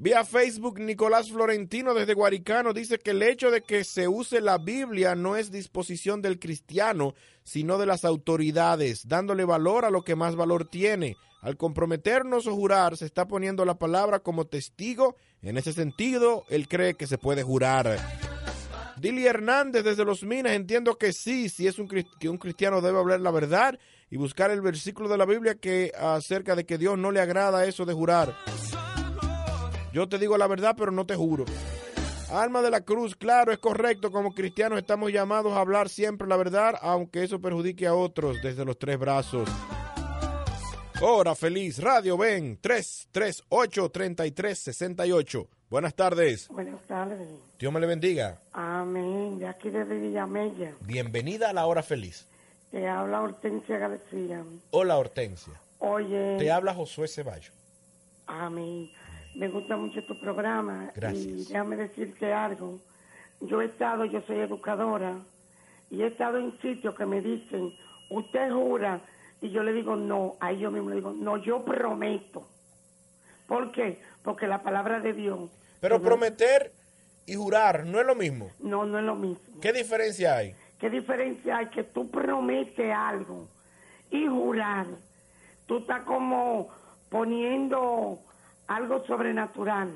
Vía 0.01 0.23
Facebook, 0.23 0.79
Nicolás 0.79 1.29
Florentino 1.29 1.93
desde 1.93 2.13
Guaricano 2.13 2.71
dice 2.71 2.99
que 2.99 3.11
el 3.11 3.21
hecho 3.21 3.51
de 3.51 3.61
que 3.61 3.83
se 3.83 4.07
use 4.07 4.39
la 4.39 4.57
Biblia 4.57 5.13
no 5.13 5.35
es 5.35 5.51
disposición 5.51 6.21
del 6.21 6.39
cristiano, 6.39 7.15
sino 7.43 7.77
de 7.77 7.85
las 7.85 8.05
autoridades, 8.05 9.09
dándole 9.09 9.43
valor 9.43 9.83
a 9.83 9.89
lo 9.89 10.03
que 10.03 10.15
más 10.15 10.37
valor 10.37 10.69
tiene. 10.69 11.17
Al 11.41 11.57
comprometernos 11.57 12.47
o 12.47 12.55
jurar, 12.55 12.95
se 12.95 13.05
está 13.05 13.27
poniendo 13.27 13.65
la 13.65 13.77
palabra 13.77 14.19
como 14.19 14.45
testigo. 14.45 15.17
En 15.41 15.57
ese 15.57 15.73
sentido, 15.73 16.43
él 16.49 16.67
cree 16.67 16.95
que 16.95 17.07
se 17.07 17.17
puede 17.17 17.43
jurar. 17.43 17.97
Dili 18.97 19.25
Hernández 19.25 19.83
desde 19.83 20.03
Los 20.03 20.23
Minas, 20.23 20.53
entiendo 20.53 20.97
que 20.97 21.13
sí, 21.13 21.47
si 21.47 21.67
es 21.67 21.79
un, 21.79 21.87
que 21.87 22.27
un 22.27 22.37
cristiano 22.37 22.81
debe 22.81 22.99
hablar 22.99 23.21
la 23.21 23.31
verdad 23.31 23.79
y 24.11 24.17
buscar 24.17 24.51
el 24.51 24.61
versículo 24.61 25.07
de 25.07 25.17
la 25.17 25.25
Biblia 25.25 25.55
que 25.55 25.93
acerca 25.97 26.55
de 26.55 26.65
que 26.65 26.77
Dios 26.77 26.97
no 26.97 27.11
le 27.11 27.21
agrada 27.21 27.65
eso 27.65 27.85
de 27.85 27.93
jurar. 27.93 28.35
Yo 29.93 30.09
te 30.09 30.17
digo 30.19 30.37
la 30.37 30.47
verdad, 30.47 30.75
pero 30.77 30.91
no 30.91 31.05
te 31.05 31.15
juro. 31.15 31.45
Alma 32.31 32.61
de 32.61 32.69
la 32.69 32.81
Cruz, 32.81 33.15
claro, 33.15 33.51
es 33.51 33.57
correcto. 33.57 34.11
Como 34.11 34.35
cristianos 34.35 34.77
estamos 34.77 35.11
llamados 35.11 35.53
a 35.53 35.61
hablar 35.61 35.89
siempre 35.89 36.27
la 36.27 36.37
verdad, 36.37 36.75
aunque 36.81 37.23
eso 37.23 37.39
perjudique 37.39 37.87
a 37.87 37.95
otros 37.95 38.37
desde 38.43 38.65
los 38.65 38.77
tres 38.77 38.99
brazos. 38.99 39.49
Hora 41.01 41.33
feliz, 41.33 41.81
Radio 41.81 42.17
Ven, 42.17 42.59
338-3368. 42.61 45.47
Buenas 45.69 45.95
tardes. 45.95 46.49
Buenas 46.49 46.81
tardes. 46.87 47.25
Dios 47.57 47.71
me 47.71 47.79
le 47.79 47.87
bendiga. 47.87 48.37
Amén. 48.51 49.39
De 49.39 49.47
aquí 49.47 49.69
desde 49.69 49.97
Villamella. 49.97 50.73
Bienvenida 50.81 51.51
a 51.51 51.53
la 51.53 51.65
hora 51.67 51.83
feliz. 51.83 52.27
Te 52.71 52.85
habla 52.85 53.21
Hortensia 53.21 53.77
García. 53.77 54.43
Hola 54.71 54.97
Hortensia. 54.97 55.53
Oye. 55.79 56.35
Te 56.37 56.51
habla 56.51 56.73
Josué 56.73 57.07
Ceballos. 57.07 57.53
Amén. 58.27 58.91
Me 59.35 59.47
gusta 59.47 59.77
mucho 59.77 60.03
tu 60.03 60.19
programa. 60.19 60.91
Gracias. 60.95 61.25
Y 61.25 61.45
déjame 61.45 61.77
decirte 61.77 62.33
algo. 62.33 62.77
Yo 63.39 63.61
he 63.61 63.65
estado, 63.65 64.03
yo 64.03 64.21
soy 64.27 64.39
educadora, 64.39 65.17
y 65.89 66.01
he 66.01 66.07
estado 66.07 66.39
en 66.39 66.59
sitios 66.59 66.93
que 66.93 67.05
me 67.05 67.21
dicen, 67.21 67.73
usted 68.09 68.51
jura, 68.51 68.99
y 69.41 69.51
yo 69.51 69.63
le 69.63 69.73
digo 69.73 69.95
no, 69.95 70.35
ahí 70.39 70.59
yo 70.59 70.71
mismo 70.71 70.89
le 70.89 70.97
digo, 70.97 71.11
no, 71.11 71.37
yo 71.37 71.63
prometo. 71.63 72.47
¿Por 73.47 73.71
qué? 73.71 73.99
Porque 74.23 74.47
la 74.47 74.61
palabra 74.61 74.99
de 74.99 75.13
Dios. 75.13 75.49
Pero 75.79 76.01
prometer 76.01 76.71
y 77.25 77.35
jurar 77.35 77.85
no 77.85 77.99
es 77.99 78.05
lo 78.05 78.15
mismo. 78.15 78.51
No, 78.59 78.85
no 78.85 78.99
es 78.99 79.05
lo 79.05 79.15
mismo. 79.15 79.39
¿Qué 79.61 79.73
diferencia 79.73 80.37
hay? 80.37 80.55
¿Qué 80.79 80.89
diferencia 80.89 81.57
hay? 81.57 81.67
Que 81.67 81.83
tú 81.83 82.09
prometes 82.09 82.93
algo 82.93 83.47
y 84.11 84.27
jurar. 84.27 84.87
Tú 85.65 85.79
estás 85.79 86.03
como 86.03 86.69
poniendo 87.09 88.19
algo 88.67 89.05
sobrenatural. 89.05 89.89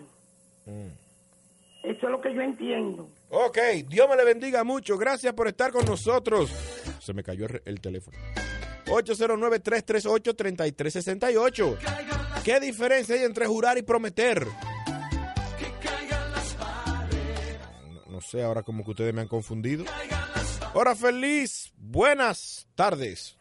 Eso 1.83 2.05
es 2.05 2.11
lo 2.11 2.21
que 2.21 2.33
yo 2.33 2.41
entiendo. 2.41 3.09
Ok, 3.29 3.57
Dios 3.87 4.07
me 4.09 4.15
le 4.15 4.23
bendiga 4.23 4.63
mucho. 4.63 4.97
Gracias 4.97 5.33
por 5.33 5.47
estar 5.47 5.71
con 5.71 5.85
nosotros. 5.85 6.49
Se 6.99 7.13
me 7.13 7.23
cayó 7.23 7.47
el 7.65 7.81
teléfono. 7.81 8.17
809-338-3368. 8.85 11.77
¿Qué 12.43 12.59
diferencia 12.59 13.15
hay 13.15 13.23
entre 13.23 13.47
jurar 13.47 13.77
y 13.77 13.83
prometer? 13.83 14.45
No, 17.89 18.01
no 18.07 18.21
sé 18.21 18.43
ahora 18.43 18.63
como 18.63 18.83
que 18.83 18.91
ustedes 18.91 19.13
me 19.13 19.21
han 19.21 19.27
confundido. 19.27 19.85
Hora 20.73 20.95
feliz. 20.95 21.71
Buenas 21.77 22.67
tardes. 22.75 23.37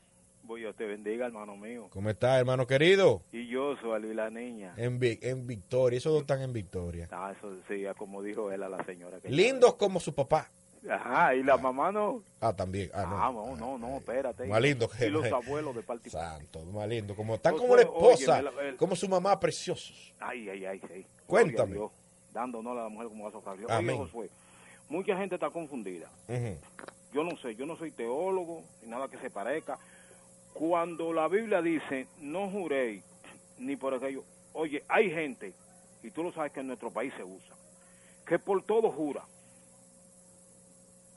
Dios 0.57 0.77
te 0.77 0.87
bendiga, 0.87 1.27
hermano 1.27 1.57
mío. 1.57 1.89
¿Cómo 1.91 2.11
está, 2.11 2.39
hermano 2.39 2.67
querido? 2.67 3.23
Y 3.33 3.49
yo 3.49 3.77
soy 3.81 4.15
la 4.15 4.31
niña. 4.31 4.75
En, 4.77 4.99
en 5.01 5.47
Victoria, 5.47 5.97
esos 5.97 6.13
dos 6.13 6.23
están 6.23 6.43
en 6.43 6.53
Victoria. 6.53 7.09
Ah, 7.11 7.33
eso 7.37 7.57
sí, 7.69 7.85
como 7.97 8.23
dijo 8.23 8.51
él 8.53 8.63
a 8.63 8.69
la 8.69 8.85
señora. 8.85 9.21
Que 9.21 9.31
Lindos 9.31 9.75
como 9.75 10.01
su 10.01 10.15
papá. 10.15 10.51
Ajá, 10.91 11.35
y 11.35 11.43
la 11.43 11.57
mamá 11.57 11.93
no. 11.93 12.23
Ah, 12.41 12.53
también. 12.53 12.91
Ah, 12.93 13.07
no, 13.09 13.17
ah, 13.23 13.31
no, 13.33 13.57
no, 13.57 13.79
no, 13.79 13.97
espérate. 13.99 14.47
Más 14.47 14.61
lindo 14.61 14.89
que 14.89 15.07
Y 15.07 15.11
los 15.11 15.25
abuelos 15.31 15.77
de 15.77 15.83
parte 15.83 16.11
Santo, 16.11 16.65
más 16.67 16.89
lindo. 16.89 17.15
Como, 17.15 17.37
están 17.37 17.57
como 17.57 17.77
la 17.77 17.83
esposa, 17.83 18.41
el- 18.41 18.77
como 18.77 18.97
su 18.97 19.09
mamá, 19.09 19.39
preciosos. 19.39 20.13
Ay, 20.19 20.49
ay, 20.49 20.65
ay, 20.65 20.81
sí. 20.93 21.07
Cuéntame. 21.27 21.75
Dios, 21.75 21.91
Dándonos 22.33 22.73
a 22.79 22.83
la 22.85 22.89
mujer 22.89 23.09
como 23.09 23.29
a. 23.29 23.31
Oye, 23.31 23.67
Amén. 23.69 23.99
Josué, 23.99 24.31
mucha 24.89 25.17
gente 25.17 25.35
está 25.37 25.51
confundida. 25.51 26.09
Yo 27.13 27.23
no 27.25 27.37
sé, 27.37 27.55
yo 27.55 27.67
no 27.67 27.77
soy 27.77 27.91
teólogo, 27.91 28.63
ni 28.83 28.89
nada 28.89 29.07
que 29.09 29.19
se 29.19 29.29
parezca. 29.31 29.79
Cuando 30.55 31.13
la 31.13 31.29
Biblia 31.29 31.61
dice, 31.63 32.07
no 32.21 32.51
juréis, 32.51 33.05
ni 33.59 33.77
por 33.77 33.95
aquello, 33.95 34.25
oye, 34.55 34.83
hay 34.89 35.11
gente, 35.11 35.53
y 36.03 36.11
tú 36.11 36.23
lo 36.23 36.33
sabes 36.33 36.53
que 36.53 36.61
en 36.61 36.67
nuestro 36.69 36.91
país 36.91 37.13
se 37.17 37.23
usa, 37.23 37.55
que 38.27 38.39
por 38.39 38.63
todo 38.65 38.91
jura. 38.91 39.23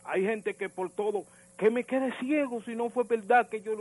Hay 0.06 0.24
gente 0.24 0.54
que 0.54 0.70
por 0.70 0.90
todo, 0.92 1.26
que 1.58 1.70
me 1.70 1.84
quede 1.84 2.12
ciego 2.20 2.62
si 2.64 2.76
no 2.76 2.90
fue 2.90 3.04
verdad, 3.04 3.48
que 3.50 3.62
yo, 3.62 3.74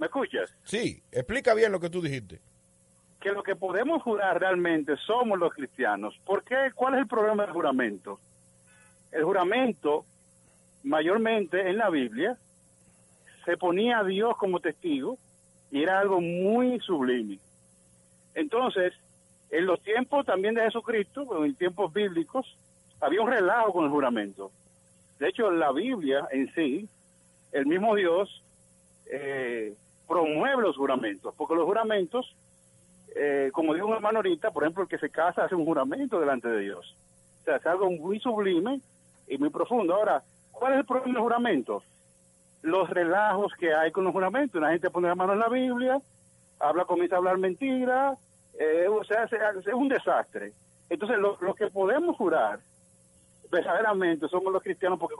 ¿Me 0.00 0.06
escuchas? 0.06 0.50
Sí, 0.64 1.02
explica 1.12 1.52
bien 1.52 1.70
lo 1.70 1.78
que 1.78 1.90
tú 1.90 2.00
dijiste. 2.00 2.40
Que 3.20 3.32
lo 3.32 3.42
que 3.42 3.54
podemos 3.54 4.02
jurar 4.02 4.40
realmente 4.40 4.96
somos 4.96 5.38
los 5.38 5.52
cristianos. 5.52 6.18
¿Por 6.24 6.42
qué? 6.42 6.72
¿Cuál 6.74 6.94
es 6.94 7.00
el 7.00 7.06
problema 7.06 7.44
del 7.44 7.52
juramento? 7.52 8.18
El 9.12 9.24
juramento, 9.24 10.06
mayormente 10.84 11.68
en 11.68 11.76
la 11.76 11.90
Biblia, 11.90 12.38
se 13.44 13.58
ponía 13.58 13.98
a 13.98 14.04
Dios 14.04 14.38
como 14.38 14.60
testigo 14.60 15.18
y 15.70 15.82
era 15.82 16.00
algo 16.00 16.18
muy 16.22 16.80
sublime. 16.80 17.38
Entonces, 18.34 18.94
En 19.50 19.66
los 19.66 19.82
tiempos 19.82 20.24
también 20.24 20.54
de 20.54 20.62
Jesucristo, 20.62 21.44
en 21.44 21.56
tiempos 21.56 21.92
bíblicos, 21.92 22.56
había 23.00 23.20
un 23.20 23.30
relajo 23.30 23.72
con 23.72 23.84
el 23.84 23.90
juramento. 23.90 24.52
De 25.18 25.28
hecho, 25.28 25.50
la 25.50 25.72
Biblia 25.72 26.28
en 26.30 26.54
sí, 26.54 26.88
el 27.50 27.66
mismo 27.66 27.96
Dios 27.96 28.42
eh, 29.10 29.74
promueve 30.10 30.62
los 30.62 30.76
juramentos, 30.76 31.32
porque 31.36 31.54
los 31.54 31.64
juramentos, 31.64 32.34
eh, 33.14 33.50
como 33.52 33.74
dijo 33.74 33.86
un 33.86 33.94
hermano 33.94 34.18
ahorita, 34.18 34.50
por 34.50 34.64
ejemplo, 34.64 34.82
el 34.82 34.88
que 34.88 34.98
se 34.98 35.08
casa 35.08 35.44
hace 35.44 35.54
un 35.54 35.64
juramento 35.64 36.18
delante 36.18 36.48
de 36.48 36.62
Dios. 36.62 36.96
O 37.40 37.44
sea, 37.44 37.56
es 37.56 37.66
algo 37.66 37.88
muy 37.92 38.18
sublime 38.18 38.80
y 39.28 39.38
muy 39.38 39.50
profundo. 39.50 39.94
Ahora, 39.94 40.24
¿cuál 40.50 40.72
es 40.72 40.78
el 40.80 40.84
problema 40.84 41.14
del 41.14 41.22
juramento? 41.22 41.84
Los 42.62 42.90
relajos 42.90 43.52
que 43.54 43.72
hay 43.72 43.92
con 43.92 44.02
los 44.02 44.12
juramentos. 44.12 44.60
La 44.60 44.72
gente 44.72 44.90
pone 44.90 45.06
la 45.06 45.14
mano 45.14 45.34
en 45.34 45.38
la 45.38 45.48
Biblia, 45.48 46.00
habla, 46.58 46.84
comienza 46.86 47.14
a 47.14 47.18
hablar 47.18 47.38
mentira, 47.38 48.16
eh, 48.58 48.88
o 48.88 49.04
sea, 49.04 49.24
es, 49.24 49.66
un 49.72 49.88
desastre. 49.88 50.52
Entonces, 50.88 51.18
lo, 51.18 51.54
que 51.54 51.68
podemos 51.68 52.16
jurar 52.16 52.58
verdaderamente 53.48 54.26
somos 54.26 54.52
los 54.52 54.62
cristianos 54.62 54.98
porque 54.98 55.14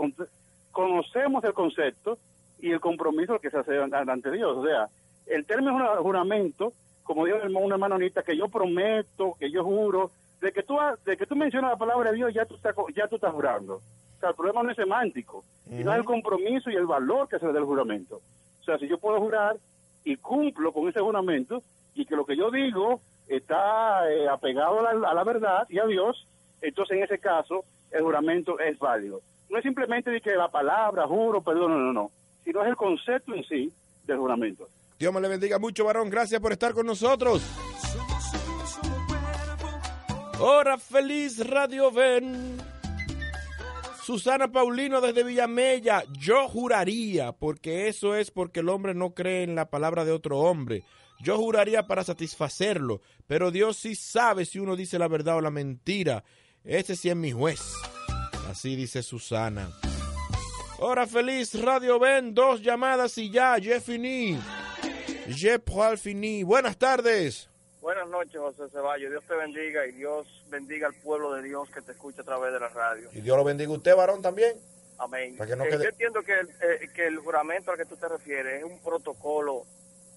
conocemos 0.72 1.44
el 1.44 1.54
concepto 1.54 2.18
y 2.60 2.70
el 2.70 2.80
compromiso 2.80 3.38
que 3.38 3.50
se 3.50 3.58
hace 3.58 3.78
ante 3.78 4.30
Dios. 4.30 4.56
O 4.56 4.64
sea, 4.64 4.88
el 5.26 5.46
término 5.46 6.02
juramento, 6.02 6.72
como 7.02 7.24
dijo 7.24 7.38
una 7.58 7.78
manonita, 7.78 8.22
que 8.22 8.36
yo 8.36 8.48
prometo, 8.48 9.36
que 9.38 9.50
yo 9.50 9.64
juro, 9.64 10.10
de 10.40 10.52
que 10.52 10.62
tú 10.62 10.76
de 11.04 11.16
que 11.16 11.26
tú 11.26 11.36
mencionas 11.36 11.72
la 11.72 11.76
palabra 11.76 12.10
de 12.10 12.16
Dios, 12.16 12.34
ya 12.34 12.46
tú 12.46 12.56
estás, 12.56 12.74
ya 12.94 13.08
tú 13.08 13.16
estás 13.16 13.32
jurando. 13.32 13.74
O 13.76 14.20
sea, 14.20 14.30
el 14.30 14.34
problema 14.34 14.62
no 14.62 14.70
es 14.70 14.76
semántico, 14.76 15.44
sino 15.68 15.92
es 15.92 15.98
el 15.98 16.04
compromiso 16.04 16.70
y 16.70 16.74
el 16.74 16.86
valor 16.86 17.28
que 17.28 17.38
se 17.38 17.46
le 17.46 17.52
da 17.52 17.58
al 17.58 17.64
juramento. 17.64 18.20
O 18.60 18.64
sea, 18.64 18.78
si 18.78 18.86
yo 18.86 18.98
puedo 18.98 19.18
jurar 19.18 19.56
y 20.04 20.16
cumplo 20.16 20.72
con 20.72 20.88
ese 20.88 21.00
juramento 21.00 21.62
y 21.94 22.04
que 22.04 22.16
lo 22.16 22.24
que 22.24 22.36
yo 22.36 22.50
digo 22.50 23.00
está 23.28 24.10
eh, 24.10 24.28
apegado 24.28 24.86
a 24.86 25.14
la, 25.14 25.24
verdad 25.24 25.66
y 25.68 25.78
a 25.78 25.86
Dios, 25.86 26.26
entonces 26.60 26.98
en 26.98 27.04
ese 27.04 27.18
caso 27.18 27.64
el 27.90 28.02
juramento 28.02 28.58
es 28.58 28.78
válido. 28.78 29.20
No 29.48 29.58
es 29.58 29.62
simplemente 29.62 30.10
de 30.10 30.20
que 30.20 30.34
la 30.34 30.48
palabra, 30.48 31.06
juro, 31.06 31.42
perdón, 31.42 31.72
no, 31.72 31.78
no, 31.78 31.92
no, 31.92 32.10
sino 32.44 32.62
es 32.62 32.68
el 32.68 32.76
concepto 32.76 33.34
en 33.34 33.44
sí 33.44 33.72
del 34.06 34.18
juramento. 34.18 34.68
Dios 34.98 35.12
me 35.14 35.20
le 35.20 35.28
bendiga 35.28 35.58
mucho, 35.58 35.84
varón. 35.84 36.10
Gracias 36.10 36.40
por 36.40 36.52
estar 36.52 36.74
con 36.74 36.86
nosotros. 36.86 37.42
Hora 40.38 40.78
feliz, 40.78 41.46
Radio 41.46 41.90
Ven. 41.90 42.56
Susana 44.02 44.50
Paulino 44.50 45.00
desde 45.00 45.22
Villamella, 45.22 46.02
yo 46.18 46.48
juraría, 46.48 47.32
porque 47.32 47.88
eso 47.88 48.16
es 48.16 48.30
porque 48.30 48.60
el 48.60 48.68
hombre 48.68 48.94
no 48.94 49.14
cree 49.14 49.42
en 49.42 49.54
la 49.54 49.70
palabra 49.70 50.04
de 50.04 50.12
otro 50.12 50.38
hombre. 50.38 50.82
Yo 51.22 51.36
juraría 51.36 51.86
para 51.86 52.02
satisfacerlo, 52.02 53.02
pero 53.26 53.50
Dios 53.50 53.76
sí 53.76 53.94
sabe 53.94 54.46
si 54.46 54.58
uno 54.58 54.74
dice 54.74 54.98
la 54.98 55.06
verdad 55.06 55.36
o 55.36 55.40
la 55.40 55.50
mentira. 55.50 56.24
Ese 56.64 56.96
sí 56.96 57.10
es 57.10 57.16
mi 57.16 57.30
juez. 57.30 57.60
Así 58.48 58.74
dice 58.74 59.02
Susana. 59.02 59.70
Hora 60.82 61.06
feliz, 61.06 61.62
Radio 61.62 61.98
Ven, 61.98 62.32
dos 62.32 62.62
llamadas 62.62 63.18
y 63.18 63.30
ya, 63.30 63.58
je 63.58 63.78
fini. 63.80 64.40
Je 65.28 65.60
fini. 65.98 66.42
Buenas 66.42 66.78
tardes. 66.78 67.50
Buenas 67.82 68.08
noches, 68.08 68.40
José 68.40 68.62
Ceballos. 68.72 69.10
Dios 69.10 69.22
te 69.28 69.34
bendiga 69.34 69.86
y 69.86 69.92
Dios 69.92 70.26
bendiga 70.48 70.86
al 70.86 70.94
pueblo 70.94 71.34
de 71.34 71.42
Dios 71.42 71.68
que 71.68 71.82
te 71.82 71.92
escucha 71.92 72.22
a 72.22 72.24
través 72.24 72.54
de 72.54 72.60
la 72.60 72.68
radio. 72.68 73.10
Y 73.12 73.20
Dios 73.20 73.36
lo 73.36 73.44
bendiga 73.44 73.70
a 73.70 73.76
usted, 73.76 73.94
varón, 73.94 74.22
también. 74.22 74.56
Amén. 74.96 75.36
Eh, 75.38 75.46
yo 75.46 75.88
entiendo 75.88 76.22
que 76.22 76.32
el, 76.32 76.48
eh, 76.48 76.88
que 76.94 77.06
el 77.08 77.18
juramento 77.18 77.72
al 77.72 77.76
que 77.76 77.84
tú 77.84 77.98
te 77.98 78.08
refieres 78.08 78.60
es 78.60 78.64
un 78.64 78.78
protocolo 78.78 79.66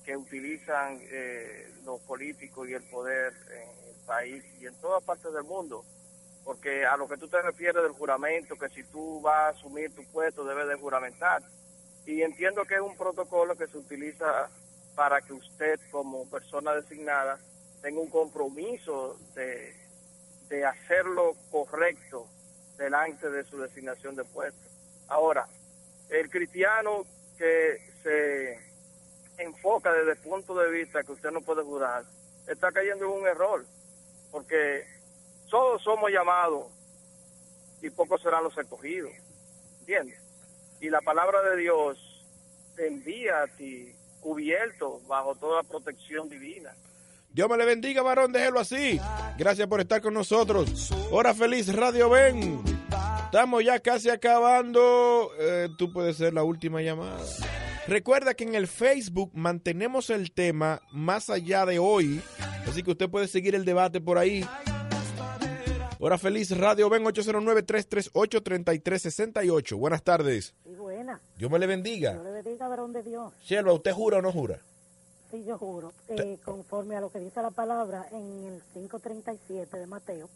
que 0.06 0.16
utilizan 0.16 0.98
eh, 1.12 1.74
los 1.84 2.00
políticos 2.04 2.70
y 2.70 2.74
el 2.74 2.84
poder 2.84 3.34
en 3.52 3.90
el 3.90 4.06
país 4.06 4.46
y 4.62 4.68
en 4.68 4.80
todas 4.80 5.04
partes 5.04 5.34
del 5.34 5.44
mundo. 5.44 5.84
Porque 6.44 6.86
a 6.86 6.98
lo 6.98 7.08
que 7.08 7.18
tú 7.18 7.28
te 7.28 7.42
refieres 7.42 7.82
del 7.82 7.94
juramento, 7.94 8.56
que 8.56 8.70
si 8.70 8.84
tú 8.84 9.22
vas 9.22 9.36
a 9.36 9.58
asumir 9.58 9.94
tu 9.96 10.04
puesto 10.12 10.44
debes 10.44 10.68
de 10.68 10.76
juramentar. 10.76 11.42
Y 12.06 12.22
entiendo 12.22 12.66
que 12.66 12.76
es 12.76 12.82
un 12.82 12.98
protocolo 12.98 13.56
que 13.56 13.68
se 13.68 13.78
utiliza 13.78 14.50
para 14.96 15.22
que 15.22 15.34
usted 15.34 15.80
como 15.92 16.30
persona 16.30 16.74
designada 16.74 17.40
tenga 17.82 18.02
un 18.02 18.10
compromiso 18.10 19.18
de, 19.36 19.74
de 20.50 20.66
hacerlo 20.66 21.36
correcto 21.50 22.28
delante 22.78 23.30
de 23.30 23.44
su 23.46 23.58
designación 23.58 24.16
de 24.16 24.24
puesto. 24.26 24.70
Ahora, 25.08 25.48
el 26.10 26.30
cristiano 26.30 27.06
que 27.38 27.78
se 28.04 28.60
enfoca 29.38 29.92
desde 29.92 30.12
el 30.12 30.18
punto 30.18 30.56
de 30.56 30.70
vista 30.72 31.04
que 31.04 31.12
usted 31.12 31.32
no 31.32 31.42
puede 31.42 31.64
jurar, 31.64 32.04
está 32.48 32.72
cayendo 32.72 33.06
en 33.06 33.22
un 33.22 33.28
error, 33.28 33.66
porque 34.32 34.86
todos 35.54 35.84
somos 35.84 36.10
llamados 36.10 36.66
y 37.84 37.88
pocos 37.92 38.20
serán 38.24 38.44
los 38.44 38.58
escogidos, 38.58 39.12
¿entiendes? 39.82 40.20
Y 40.82 40.90
la 40.90 41.00
palabra 41.02 41.44
de 41.44 41.58
Dios 41.58 42.26
te 42.76 42.88
envía 42.88 43.44
a 43.44 43.48
ti 43.56 43.94
cubierto 44.20 45.00
bajo 45.08 45.36
toda 45.36 45.62
protección 45.62 46.28
divina. 46.28 46.72
Dios 47.30 47.48
me 47.48 47.58
le 47.58 47.66
bendiga, 47.66 48.02
varón, 48.02 48.32
déjelo 48.32 48.60
así. 48.62 49.00
Gracias 49.38 49.68
por 49.68 49.80
estar 49.80 50.02
con 50.02 50.16
nosotros. 50.16 50.90
Hora 51.12 51.36
feliz, 51.36 51.72
Radio 51.72 52.10
Ven. 52.10 52.64
Estamos 53.26 53.64
ya 53.64 53.80
casi 53.80 54.10
acabando. 54.10 55.30
Eh, 55.38 55.70
tú 55.78 55.94
puedes 55.94 56.18
ser 56.18 56.34
la 56.34 56.42
última 56.42 56.82
llamada. 56.82 57.20
Recuerda 57.88 58.34
que 58.34 58.46
en 58.46 58.56
el 58.56 58.66
Facebook 58.66 59.30
mantenemos 59.36 60.10
el 60.10 60.32
tema 60.32 60.82
más 60.92 61.30
allá 61.30 61.68
de 61.68 61.78
hoy, 61.78 62.24
así 62.68 62.82
que 62.82 62.90
usted 62.90 63.08
puede 63.08 63.28
seguir 63.28 63.54
el 63.54 63.66
debate 63.66 64.02
por 64.02 64.18
ahí. 64.18 64.44
Hora 66.06 66.18
feliz, 66.18 66.52
Radio 66.58 66.90
Ven 66.90 67.06
809-338-3368. 67.06 69.78
Buenas 69.78 70.04
tardes. 70.04 70.54
Sí, 70.66 70.76
buena. 70.76 71.22
Dios 71.38 71.50
me 71.50 71.58
le 71.58 71.66
bendiga. 71.66 72.12
Dios 72.12 72.26
le 72.26 72.32
bendiga, 72.32 72.68
varón 72.68 72.92
de 72.92 73.04
Dios. 73.04 73.32
Shelva, 73.42 73.72
¿usted 73.72 73.94
jura 73.94 74.18
o 74.18 74.22
no 74.22 74.34
jura? 74.34 74.60
Sí, 75.32 75.46
yo 75.46 75.58
juro. 75.58 75.94
Eh, 76.10 76.38
conforme 76.44 76.98
a 76.98 77.00
lo 77.00 77.10
que 77.10 77.20
dice 77.20 77.42
la 77.42 77.52
palabra 77.52 78.06
en 78.12 78.44
el 78.44 78.62
537 78.74 79.78
de 79.78 79.88
Mateo, 79.88 80.28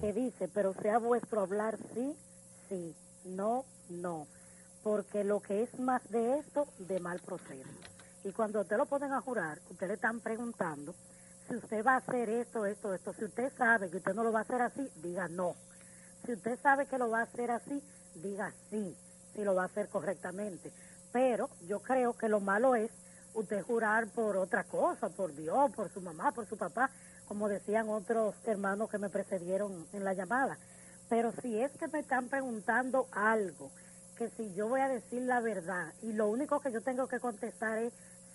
que 0.00 0.12
dice, 0.12 0.48
pero 0.52 0.74
sea 0.74 0.98
vuestro 0.98 1.42
hablar 1.42 1.78
sí, 1.94 2.16
sí, 2.68 2.92
no, 3.26 3.64
no 3.88 4.26
porque 4.82 5.22
lo 5.22 5.40
que 5.40 5.62
es 5.62 5.78
más 5.78 6.02
de 6.10 6.40
esto, 6.40 6.66
de 6.78 6.98
mal 6.98 7.20
procede. 7.20 7.62
Y 8.24 8.32
cuando 8.32 8.62
usted 8.62 8.76
lo 8.76 8.86
ponen 8.86 9.12
a 9.12 9.20
jurar, 9.20 9.60
usted 9.70 9.86
le 9.86 9.94
están 9.94 10.18
preguntando 10.18 10.96
si 11.48 11.56
usted 11.56 11.84
va 11.84 11.94
a 11.94 11.98
hacer 11.98 12.28
esto, 12.28 12.66
esto, 12.66 12.94
esto. 12.94 13.12
Si 13.12 13.24
usted 13.24 13.52
sabe 13.56 13.90
que 13.90 13.98
usted 13.98 14.14
no 14.14 14.24
lo 14.24 14.32
va 14.32 14.40
a 14.40 14.42
hacer 14.42 14.62
así, 14.62 14.90
diga 14.96 15.28
no. 15.28 15.54
Si 16.24 16.32
usted 16.32 16.58
sabe 16.60 16.86
que 16.86 16.98
lo 16.98 17.10
va 17.10 17.20
a 17.20 17.24
hacer 17.24 17.50
así, 17.50 17.82
diga 18.14 18.52
sí, 18.70 18.96
si 19.34 19.44
lo 19.44 19.54
va 19.54 19.62
a 19.62 19.66
hacer 19.66 19.88
correctamente. 19.88 20.72
Pero 21.12 21.48
yo 21.66 21.80
creo 21.80 22.14
que 22.14 22.28
lo 22.28 22.40
malo 22.40 22.74
es 22.74 22.90
usted 23.34 23.62
jurar 23.62 24.08
por 24.08 24.36
otra 24.36 24.64
cosa, 24.64 25.08
por 25.08 25.34
Dios, 25.34 25.70
por 25.74 25.90
su 25.90 26.00
mamá, 26.00 26.32
por 26.32 26.46
su 26.46 26.56
papá, 26.56 26.90
como 27.28 27.48
decían 27.48 27.88
otros 27.88 28.34
hermanos 28.44 28.90
que 28.90 28.98
me 28.98 29.10
precedieron 29.10 29.86
en 29.92 30.04
la 30.04 30.14
llamada. 30.14 30.58
Pero 31.08 31.32
si 31.42 31.60
es 31.60 31.70
que 31.72 31.88
me 31.88 32.00
están 32.00 32.28
preguntando 32.28 33.06
algo, 33.12 33.70
que 34.16 34.30
si 34.30 34.52
yo 34.54 34.68
voy 34.68 34.80
a 34.80 34.88
decir 34.88 35.22
la 35.22 35.40
verdad 35.40 35.92
y 36.02 36.12
lo 36.12 36.28
único 36.28 36.60
que 36.60 36.72
yo 36.72 36.80
tengo 36.80 37.06
que 37.06 37.20
contestar 37.20 37.78
es 37.78 37.92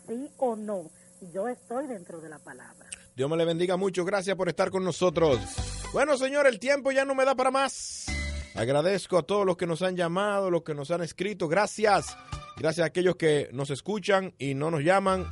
sí 0.08 0.32
o 0.38 0.56
no, 0.56 0.89
yo 1.34 1.47
estoy 1.47 1.88
dentro 1.88 2.21
de 2.21 2.30
la 2.30 2.39
palabra. 2.39 2.90
Dios 3.15 3.30
me 3.30 3.38
le 3.38 3.45
bendiga 3.45 3.78
mucho, 3.78 4.06
gracias 4.06 4.36
por 4.36 4.47
estar 4.47 4.71
con 4.71 4.84
nosotros. 4.84 5.39
Bueno, 5.93 6.17
señor, 6.17 6.47
el 6.47 6.60
tiempo 6.60 6.91
ya 6.91 7.04
no 7.04 7.13
me 7.13 7.26
da 7.26 7.36
para 7.36 7.52
más. 7.52 8.06
Agradezco 8.56 9.17
a 9.17 9.24
todos 9.24 9.45
los 9.45 9.58
que 9.58 9.67
nos 9.67 9.82
han 9.82 9.95
llamado, 9.95 10.50
los 10.50 10.63
que 10.63 10.74
nos 10.74 10.91
han 10.91 11.02
escrito, 11.02 11.47
gracias. 11.47 12.17
Gracias 12.58 12.84
a 12.84 12.88
aquellos 12.88 13.15
que 13.15 13.50
nos 13.54 13.69
escuchan 13.69 14.34
y 14.38 14.54
no 14.54 14.71
nos 14.71 14.84
llaman, 14.84 15.28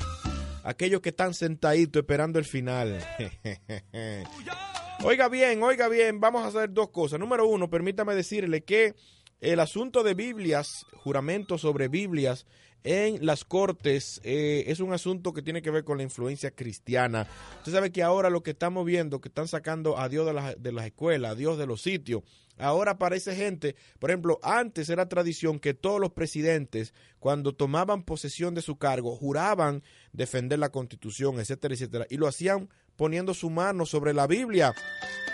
aquellos 0.63 1.01
que 1.01 1.09
están 1.09 1.33
sentaditos 1.33 2.01
esperando 2.01 2.39
el 2.39 2.45
final. 2.45 2.99
oiga 5.03 5.29
bien, 5.29 5.61
oiga 5.61 5.87
bien, 5.89 6.19
vamos 6.19 6.43
a 6.43 6.47
hacer 6.47 6.73
dos 6.73 6.89
cosas. 6.89 7.19
Número 7.19 7.47
uno, 7.47 7.69
permítame 7.69 8.15
decirle 8.15 8.63
que 8.63 8.95
el 9.41 9.59
asunto 9.59 10.03
de 10.03 10.15
Biblias, 10.15 10.85
juramentos 10.95 11.61
sobre 11.61 11.87
Biblias 11.87 12.45
en 12.83 13.25
las 13.25 13.43
cortes, 13.43 14.21
eh, 14.23 14.65
es 14.67 14.79
un 14.79 14.93
asunto 14.93 15.33
que 15.33 15.41
tiene 15.41 15.61
que 15.61 15.71
ver 15.71 15.83
con 15.83 15.97
la 15.97 16.03
influencia 16.03 16.51
cristiana. 16.51 17.27
Usted 17.57 17.71
sabe 17.71 17.91
que 17.91 18.03
ahora 18.03 18.29
lo 18.29 18.43
que 18.43 18.51
estamos 18.51 18.85
viendo, 18.85 19.21
que 19.21 19.29
están 19.29 19.47
sacando 19.47 19.97
a 19.97 20.09
Dios 20.09 20.25
de 20.25 20.33
las, 20.33 20.61
de 20.61 20.71
las 20.71 20.85
escuelas, 20.85 21.31
a 21.31 21.35
Dios 21.35 21.57
de 21.57 21.67
los 21.67 21.81
sitios, 21.81 22.23
Ahora 22.59 22.91
aparece 22.91 23.35
gente, 23.35 23.77
por 23.99 24.09
ejemplo, 24.09 24.37
antes 24.43 24.89
era 24.89 25.07
tradición 25.07 25.59
que 25.59 25.73
todos 25.73 25.99
los 26.01 26.11
presidentes, 26.11 26.93
cuando 27.19 27.55
tomaban 27.55 28.03
posesión 28.03 28.53
de 28.53 28.61
su 28.61 28.77
cargo, 28.77 29.15
juraban 29.15 29.81
defender 30.11 30.59
la 30.59 30.69
constitución, 30.69 31.39
etcétera, 31.39 31.73
etcétera, 31.73 32.05
y 32.09 32.17
lo 32.17 32.27
hacían 32.27 32.69
poniendo 32.99 33.33
su 33.33 33.49
mano 33.49 33.85
sobre 33.85 34.13
la 34.13 34.27
Biblia. 34.27 34.75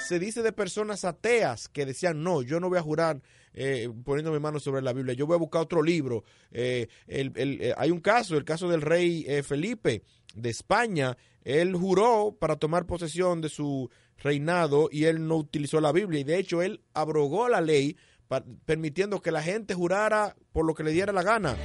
Se 0.07 0.19
dice 0.19 0.43
de 0.43 0.51
personas 0.51 1.03
ateas 1.03 1.67
que 1.67 1.87
decían, 1.87 2.21
no, 2.21 2.43
yo 2.43 2.59
no 2.59 2.69
voy 2.69 2.77
a 2.77 2.83
jurar 2.83 3.23
eh, 3.55 3.89
poniendo 4.03 4.31
mi 4.31 4.39
mano 4.39 4.59
sobre 4.59 4.83
la 4.83 4.93
Biblia, 4.93 5.15
yo 5.15 5.25
voy 5.25 5.33
a 5.33 5.39
buscar 5.39 5.63
otro 5.63 5.81
libro. 5.81 6.23
Eh, 6.51 6.87
eh, 7.07 7.73
hay 7.75 7.89
un 7.89 8.01
caso, 8.01 8.37
el 8.37 8.45
caso 8.45 8.69
del 8.69 8.83
rey 8.83 9.25
Felipe 9.41 10.03
de 10.35 10.49
España, 10.51 11.17
él 11.41 11.75
juró 11.75 12.37
para 12.39 12.57
tomar 12.57 12.85
posesión 12.85 13.41
de 13.41 13.49
su 13.49 13.89
reinado 14.17 14.87
y 14.91 15.05
él 15.05 15.27
no 15.27 15.37
utilizó 15.37 15.81
la 15.81 15.91
Biblia. 15.91 16.19
Y 16.19 16.23
de 16.23 16.37
hecho, 16.37 16.61
él 16.61 16.83
abrogó 16.93 17.49
la 17.49 17.61
ley 17.61 17.97
permitiendo 18.65 19.23
que 19.23 19.31
la 19.31 19.41
gente 19.41 19.73
jurara 19.73 20.35
por 20.51 20.65
lo 20.67 20.75
que 20.75 20.83
le 20.83 20.91
diera 20.91 21.11
la 21.11 21.23
gana 21.23 21.57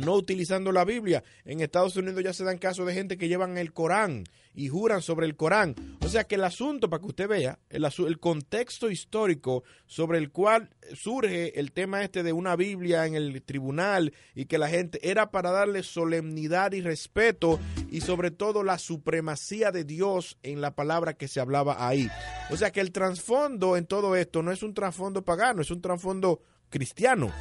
no 0.00 0.14
utilizando 0.14 0.72
la 0.72 0.84
Biblia. 0.84 1.22
En 1.44 1.60
Estados 1.60 1.96
Unidos 1.96 2.22
ya 2.22 2.32
se 2.32 2.44
dan 2.44 2.58
casos 2.58 2.86
de 2.86 2.94
gente 2.94 3.18
que 3.18 3.28
llevan 3.28 3.58
el 3.58 3.72
Corán 3.72 4.24
y 4.54 4.68
juran 4.68 5.02
sobre 5.02 5.26
el 5.26 5.36
Corán. 5.36 5.74
O 6.00 6.08
sea 6.08 6.24
que 6.24 6.34
el 6.34 6.44
asunto, 6.44 6.90
para 6.90 7.00
que 7.00 7.06
usted 7.06 7.28
vea, 7.28 7.58
el, 7.68 7.84
el, 7.84 8.18
contexto 8.18 8.90
histórico 8.90 9.64
sobre 9.86 10.18
el 10.18 10.30
cual 10.30 10.70
surge 10.94 11.58
el 11.58 11.72
tema 11.72 12.02
este 12.02 12.22
de 12.22 12.32
una 12.32 12.56
Biblia 12.56 13.06
en 13.06 13.14
el 13.14 13.42
tribunal 13.42 14.12
y 14.34 14.46
que 14.46 14.58
la 14.58 14.68
gente 14.68 14.98
era 15.08 15.30
para 15.30 15.50
darle 15.50 15.82
solemnidad 15.82 16.72
y 16.72 16.80
respeto 16.80 17.60
y 17.90 18.00
sobre 18.00 18.30
todo 18.30 18.62
la 18.62 18.78
supremacía 18.78 19.70
de 19.70 19.84
Dios 19.84 20.38
en 20.42 20.60
la 20.60 20.74
palabra 20.74 21.14
que 21.14 21.28
se 21.28 21.40
hablaba 21.40 21.86
ahí. 21.86 22.10
O 22.50 22.56
sea 22.56 22.72
que 22.72 22.80
el 22.80 22.92
trasfondo 22.92 23.76
en 23.76 23.86
todo 23.86 24.16
esto 24.16 24.42
no 24.42 24.52
es 24.52 24.62
un 24.62 24.74
trasfondo 24.74 25.22
pagano, 25.22 25.62
es 25.62 25.70
un 25.70 25.80
trasfondo 25.80 26.42
cristiano. 26.68 27.32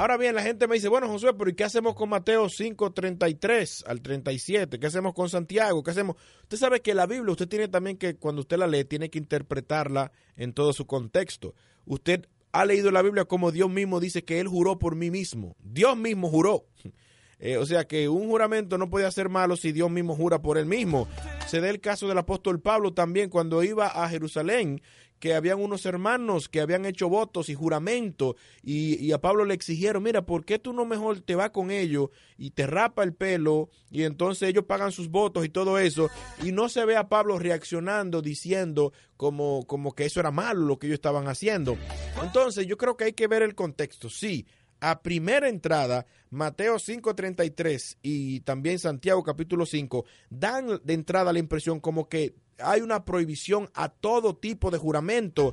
Ahora 0.00 0.16
bien, 0.16 0.34
la 0.34 0.42
gente 0.42 0.66
me 0.66 0.76
dice, 0.76 0.88
bueno, 0.88 1.08
Josué, 1.08 1.34
pero 1.34 1.50
¿y 1.50 1.54
qué 1.54 1.62
hacemos 1.62 1.94
con 1.94 2.08
Mateo 2.08 2.48
5, 2.48 2.90
33 2.90 3.84
al 3.86 4.00
37? 4.00 4.80
¿Qué 4.80 4.86
hacemos 4.86 5.12
con 5.12 5.28
Santiago? 5.28 5.82
¿Qué 5.82 5.90
hacemos? 5.90 6.16
Usted 6.44 6.56
sabe 6.56 6.80
que 6.80 6.94
la 6.94 7.04
Biblia, 7.04 7.32
usted 7.32 7.46
tiene 7.46 7.68
también 7.68 7.98
que, 7.98 8.16
cuando 8.16 8.40
usted 8.40 8.56
la 8.56 8.66
lee, 8.66 8.86
tiene 8.86 9.10
que 9.10 9.18
interpretarla 9.18 10.10
en 10.36 10.54
todo 10.54 10.72
su 10.72 10.86
contexto. 10.86 11.54
Usted 11.84 12.26
ha 12.50 12.64
leído 12.64 12.90
la 12.90 13.02
Biblia 13.02 13.26
como 13.26 13.52
Dios 13.52 13.68
mismo 13.68 14.00
dice 14.00 14.24
que 14.24 14.40
Él 14.40 14.48
juró 14.48 14.78
por 14.78 14.96
mí 14.96 15.10
mismo. 15.10 15.54
Dios 15.62 15.98
mismo 15.98 16.30
juró. 16.30 16.64
Eh, 17.42 17.56
o 17.56 17.64
sea 17.64 17.86
que 17.88 18.06
un 18.10 18.28
juramento 18.28 18.76
no 18.76 18.90
puede 18.90 19.10
ser 19.10 19.30
malo 19.30 19.56
si 19.56 19.72
Dios 19.72 19.90
mismo 19.90 20.14
jura 20.14 20.42
por 20.42 20.58
él 20.58 20.66
mismo. 20.66 21.08
Se 21.46 21.62
da 21.62 21.70
el 21.70 21.80
caso 21.80 22.06
del 22.06 22.18
apóstol 22.18 22.60
Pablo 22.60 22.92
también 22.92 23.30
cuando 23.30 23.62
iba 23.62 23.86
a 23.86 24.06
Jerusalén, 24.10 24.82
que 25.20 25.34
habían 25.34 25.60
unos 25.60 25.86
hermanos 25.86 26.48
que 26.48 26.60
habían 26.60 26.86
hecho 26.86 27.08
votos 27.08 27.48
y 27.48 27.54
juramento 27.54 28.36
y, 28.62 29.12
a 29.12 29.20
Pablo 29.20 29.44
le 29.44 29.54
exigieron, 29.54 30.02
mira, 30.02 30.24
¿por 30.24 30.44
qué 30.44 30.58
tú 30.58 30.72
no 30.72 30.84
mejor 30.84 31.20
te 31.20 31.34
vas 31.34 31.50
con 31.50 31.70
ellos 31.70 32.08
y 32.38 32.50
te 32.50 32.66
rapa 32.66 33.02
el 33.02 33.12
pelo 33.12 33.68
y 33.90 34.04
entonces 34.04 34.48
ellos 34.48 34.64
pagan 34.64 34.92
sus 34.92 35.10
votos 35.10 35.44
y 35.44 35.50
todo 35.50 35.78
eso 35.78 36.08
y 36.42 36.52
no 36.52 36.68
se 36.68 36.84
ve 36.84 36.96
a 36.96 37.08
Pablo 37.08 37.38
reaccionando 37.38 38.22
diciendo 38.22 38.92
como, 39.16 39.66
como 39.66 39.94
que 39.94 40.06
eso 40.06 40.20
era 40.20 40.30
malo 40.30 40.64
lo 40.64 40.78
que 40.78 40.86
ellos 40.86 40.98
estaban 40.98 41.28
haciendo? 41.28 41.76
Entonces 42.22 42.66
yo 42.66 42.76
creo 42.78 42.96
que 42.96 43.04
hay 43.04 43.12
que 43.12 43.28
ver 43.28 43.42
el 43.42 43.54
contexto, 43.54 44.08
sí. 44.08 44.46
A 44.80 45.02
primera 45.02 45.48
entrada, 45.48 46.06
Mateo 46.30 46.76
5.33 46.76 47.98
y 48.02 48.40
también 48.40 48.78
Santiago 48.78 49.22
capítulo 49.22 49.66
5 49.66 50.04
dan 50.30 50.80
de 50.82 50.94
entrada 50.94 51.32
la 51.32 51.38
impresión 51.38 51.80
como 51.80 52.08
que 52.08 52.34
hay 52.58 52.80
una 52.80 53.04
prohibición 53.04 53.68
a 53.74 53.90
todo 53.90 54.36
tipo 54.36 54.70
de 54.70 54.78
juramento 54.78 55.52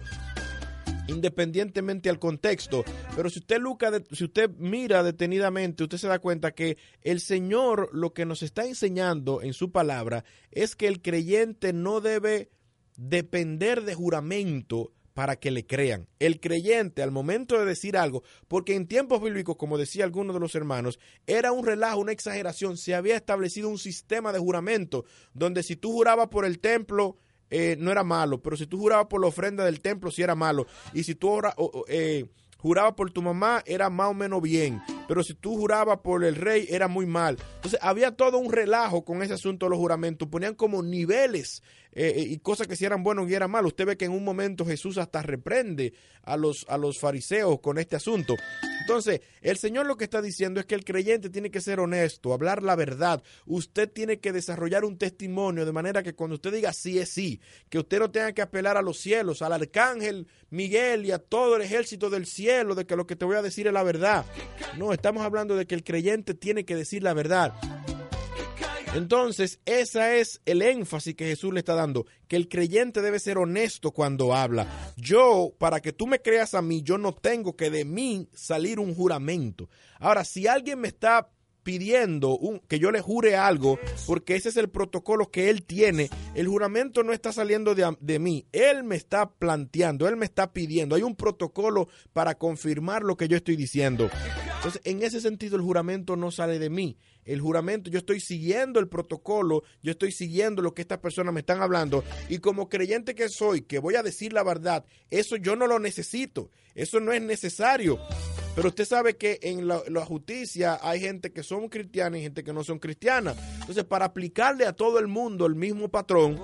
independientemente 1.07 2.09
al 2.09 2.19
contexto. 2.19 2.83
Pero 3.15 3.29
si 3.29 3.39
usted, 3.39 3.59
Luca, 3.59 3.91
si 4.11 4.25
usted 4.25 4.49
mira 4.57 5.03
detenidamente, 5.03 5.83
usted 5.83 5.97
se 5.97 6.07
da 6.07 6.19
cuenta 6.19 6.51
que 6.51 6.77
el 7.01 7.19
Señor 7.19 7.89
lo 7.93 8.13
que 8.13 8.25
nos 8.25 8.43
está 8.43 8.65
enseñando 8.65 9.41
en 9.41 9.53
su 9.53 9.71
palabra 9.71 10.23
es 10.51 10.75
que 10.75 10.87
el 10.87 11.01
creyente 11.01 11.73
no 11.73 12.01
debe 12.01 12.49
depender 12.97 13.83
de 13.83 13.95
juramento 13.95 14.91
para 15.17 15.37
que 15.37 15.49
le 15.49 15.65
crean. 15.65 16.07
El 16.19 16.39
creyente 16.39 17.01
al 17.01 17.09
momento 17.09 17.57
de 17.57 17.65
decir 17.65 17.97
algo, 17.97 18.21
porque 18.47 18.75
en 18.75 18.85
tiempos 18.85 19.19
bíblicos, 19.19 19.55
como 19.57 19.79
decía 19.79 20.03
alguno 20.03 20.31
de 20.31 20.39
los 20.39 20.53
hermanos, 20.53 20.99
era 21.25 21.51
un 21.51 21.65
relajo, 21.65 22.01
una 22.01 22.11
exageración, 22.11 22.77
se 22.77 22.93
había 22.93 23.15
establecido 23.15 23.67
un 23.67 23.79
sistema 23.79 24.31
de 24.31 24.37
juramento, 24.37 25.05
donde 25.33 25.63
si 25.63 25.75
tú 25.75 25.91
jurabas 25.91 26.27
por 26.27 26.45
el 26.45 26.59
templo, 26.59 27.17
eh, 27.49 27.75
no 27.79 27.91
era 27.91 28.03
malo, 28.03 28.43
pero 28.43 28.55
si 28.57 28.67
tú 28.67 28.77
jurabas 28.77 29.07
por 29.07 29.19
la 29.19 29.25
ofrenda 29.25 29.65
del 29.65 29.81
templo, 29.81 30.11
sí 30.11 30.21
era 30.21 30.35
malo. 30.35 30.67
Y 30.93 31.03
si 31.03 31.15
tú 31.15 31.41
eh, 31.87 32.25
jurabas 32.59 32.93
por 32.93 33.09
tu 33.09 33.23
mamá, 33.23 33.63
era 33.65 33.89
más 33.89 34.11
o 34.11 34.13
menos 34.13 34.39
bien. 34.39 34.83
Pero 35.07 35.23
si 35.23 35.33
tú 35.33 35.57
jurabas 35.57 35.97
por 36.01 36.25
el 36.25 36.35
rey, 36.35 36.67
era 36.69 36.87
muy 36.87 37.07
mal. 37.07 37.37
Entonces 37.55 37.79
había 37.81 38.11
todo 38.11 38.37
un 38.37 38.51
relajo 38.51 39.03
con 39.03 39.23
ese 39.23 39.33
asunto 39.33 39.65
de 39.65 39.71
los 39.71 39.79
juramentos. 39.79 40.27
Ponían 40.27 40.53
como 40.53 40.83
niveles 40.83 41.63
eh, 41.93 42.13
eh, 42.15 42.21
y 42.21 42.37
cosas 42.39 42.67
que 42.67 42.75
si 42.75 42.85
eran 42.85 43.03
buenos 43.03 43.29
y 43.29 43.33
eran 43.33 43.51
malos. 43.51 43.71
Usted 43.71 43.85
ve 43.85 43.97
que 43.97 44.05
en 44.05 44.11
un 44.11 44.23
momento 44.23 44.65
Jesús 44.65 44.97
hasta 44.97 45.21
reprende 45.21 45.93
a 46.23 46.37
los, 46.37 46.65
a 46.69 46.77
los 46.77 46.99
fariseos 46.99 47.59
con 47.59 47.77
este 47.77 47.95
asunto. 47.95 48.35
Entonces, 48.81 49.21
el 49.41 49.57
Señor 49.57 49.85
lo 49.85 49.97
que 49.97 50.05
está 50.05 50.21
diciendo 50.21 50.59
es 50.59 50.65
que 50.65 50.75
el 50.75 50.85
creyente 50.85 51.29
tiene 51.29 51.51
que 51.51 51.59
ser 51.59 51.79
honesto, 51.79 52.33
hablar 52.33 52.63
la 52.63 52.75
verdad. 52.75 53.21
Usted 53.45 53.91
tiene 53.91 54.19
que 54.19 54.31
desarrollar 54.31 54.85
un 54.85 54.97
testimonio 54.97 55.65
de 55.65 55.71
manera 55.71 56.03
que 56.03 56.13
cuando 56.13 56.35
usted 56.35 56.53
diga 56.53 56.71
sí 56.71 56.99
es 56.99 57.09
sí, 57.09 57.41
que 57.69 57.79
usted 57.79 57.99
no 57.99 58.11
tenga 58.11 58.31
que 58.31 58.41
apelar 58.41 58.77
a 58.77 58.81
los 58.81 58.97
cielos, 58.97 59.41
al 59.41 59.53
arcángel 59.53 60.27
Miguel 60.49 61.05
y 61.05 61.11
a 61.11 61.19
todo 61.19 61.57
el 61.57 61.63
ejército 61.63 62.09
del 62.09 62.25
cielo 62.25 62.75
de 62.75 62.85
que 62.85 62.95
lo 62.95 63.07
que 63.07 63.15
te 63.15 63.25
voy 63.25 63.35
a 63.35 63.41
decir 63.41 63.67
es 63.67 63.73
la 63.73 63.83
verdad. 63.83 64.25
No, 64.77 64.93
estamos 64.93 65.23
hablando 65.23 65.55
de 65.55 65.65
que 65.65 65.75
el 65.75 65.83
creyente 65.83 66.33
tiene 66.33 66.63
que 66.63 66.75
decir 66.75 67.03
la 67.03 67.13
verdad. 67.13 67.53
Entonces, 68.97 69.59
ese 69.65 70.19
es 70.19 70.41
el 70.45 70.63
énfasis 70.63 71.13
que 71.13 71.27
Jesús 71.27 71.53
le 71.53 71.59
está 71.59 71.75
dando, 71.75 72.07
que 72.27 72.35
el 72.35 72.49
creyente 72.49 73.03
debe 73.03 73.19
ser 73.19 73.37
honesto 73.37 73.91
cuando 73.91 74.33
habla. 74.33 74.67
Yo, 74.97 75.53
para 75.59 75.81
que 75.81 75.93
tú 75.93 76.07
me 76.07 76.19
creas 76.19 76.55
a 76.55 76.63
mí, 76.63 76.81
yo 76.81 76.97
no 76.97 77.13
tengo 77.13 77.55
que 77.55 77.69
de 77.69 77.85
mí 77.85 78.27
salir 78.33 78.79
un 78.79 78.95
juramento. 78.95 79.69
Ahora, 79.99 80.23
si 80.23 80.47
alguien 80.47 80.79
me 80.79 80.87
está 80.87 81.29
pidiendo 81.67 82.39
que 82.69 82.79
yo 82.79 82.91
le 82.91 83.01
jure 83.01 83.35
algo, 83.35 83.77
porque 84.05 84.37
ese 84.37 84.47
es 84.47 84.55
el 84.55 84.69
protocolo 84.69 85.29
que 85.31 85.49
él 85.49 85.63
tiene. 85.63 86.09
El 86.33 86.47
juramento 86.47 87.03
no 87.03 87.11
está 87.11 87.33
saliendo 87.33 87.75
de, 87.75 87.93
de, 87.99 88.19
mí, 88.19 88.45
él 88.53 88.85
me 88.85 88.95
está 88.95 89.29
planteando, 89.29 90.07
él 90.07 90.15
me 90.15 90.23
está 90.23 90.53
pidiendo. 90.53 90.95
Hay 90.95 91.01
un 91.01 91.17
protocolo 91.17 91.89
para 92.13 92.35
confirmar 92.37 93.03
lo 93.03 93.17
que 93.17 93.27
yo 93.27 93.35
estoy 93.35 93.57
diciendo. 93.57 94.09
Entonces, 94.55 94.81
en 94.85 95.03
ese 95.03 95.19
sentido, 95.19 95.57
el 95.57 95.61
juramento 95.61 96.15
no 96.15 96.31
sale 96.31 96.57
de 96.57 96.69
mí. 96.69 96.97
El 97.25 97.41
juramento, 97.41 97.89
yo 97.89 97.97
estoy 97.97 98.21
siguiendo 98.21 98.79
el 98.79 98.87
protocolo, 98.87 99.63
yo 99.83 99.91
estoy 99.91 100.13
siguiendo 100.13 100.61
lo 100.61 100.73
que 100.73 100.83
estas 100.83 100.99
personas 100.99 101.33
me 101.33 101.41
están 101.41 101.61
hablando. 101.61 102.01
Y 102.29 102.37
como 102.37 102.69
creyente 102.69 103.13
que 103.13 103.27
soy, 103.27 103.63
que 103.63 103.79
voy 103.79 103.95
a 103.95 104.03
decir 104.03 104.31
la 104.31 104.43
verdad, 104.43 104.85
eso 105.09 105.35
yo 105.35 105.57
no 105.57 105.67
lo 105.67 105.79
necesito, 105.79 106.49
eso 106.75 107.01
no 107.01 107.11
es 107.11 107.21
necesario. 107.21 107.99
Pero 108.57 108.69
usted 108.69 108.85
sabe 108.85 109.17
que 109.17 109.37
en 109.43 109.67
la, 109.67 110.03
justicia 110.03 110.79
hay 110.81 110.99
gente 110.99 111.31
que 111.31 111.43
son 111.43 111.69
cristianas 111.69 112.19
y 112.19 112.23
gente 112.23 112.43
que 112.43 112.51
no 112.53 112.63
son 112.63 112.79
cristianas. 112.79 113.37
Entonces, 113.59 113.83
para 113.83 114.05
aplicarle 114.05 114.65
a 114.65 114.73
todo 114.73 114.97
el 114.97 115.05
mundo 115.05 115.45
el 115.45 115.53
mismo 115.53 115.89
patrón, 115.89 116.41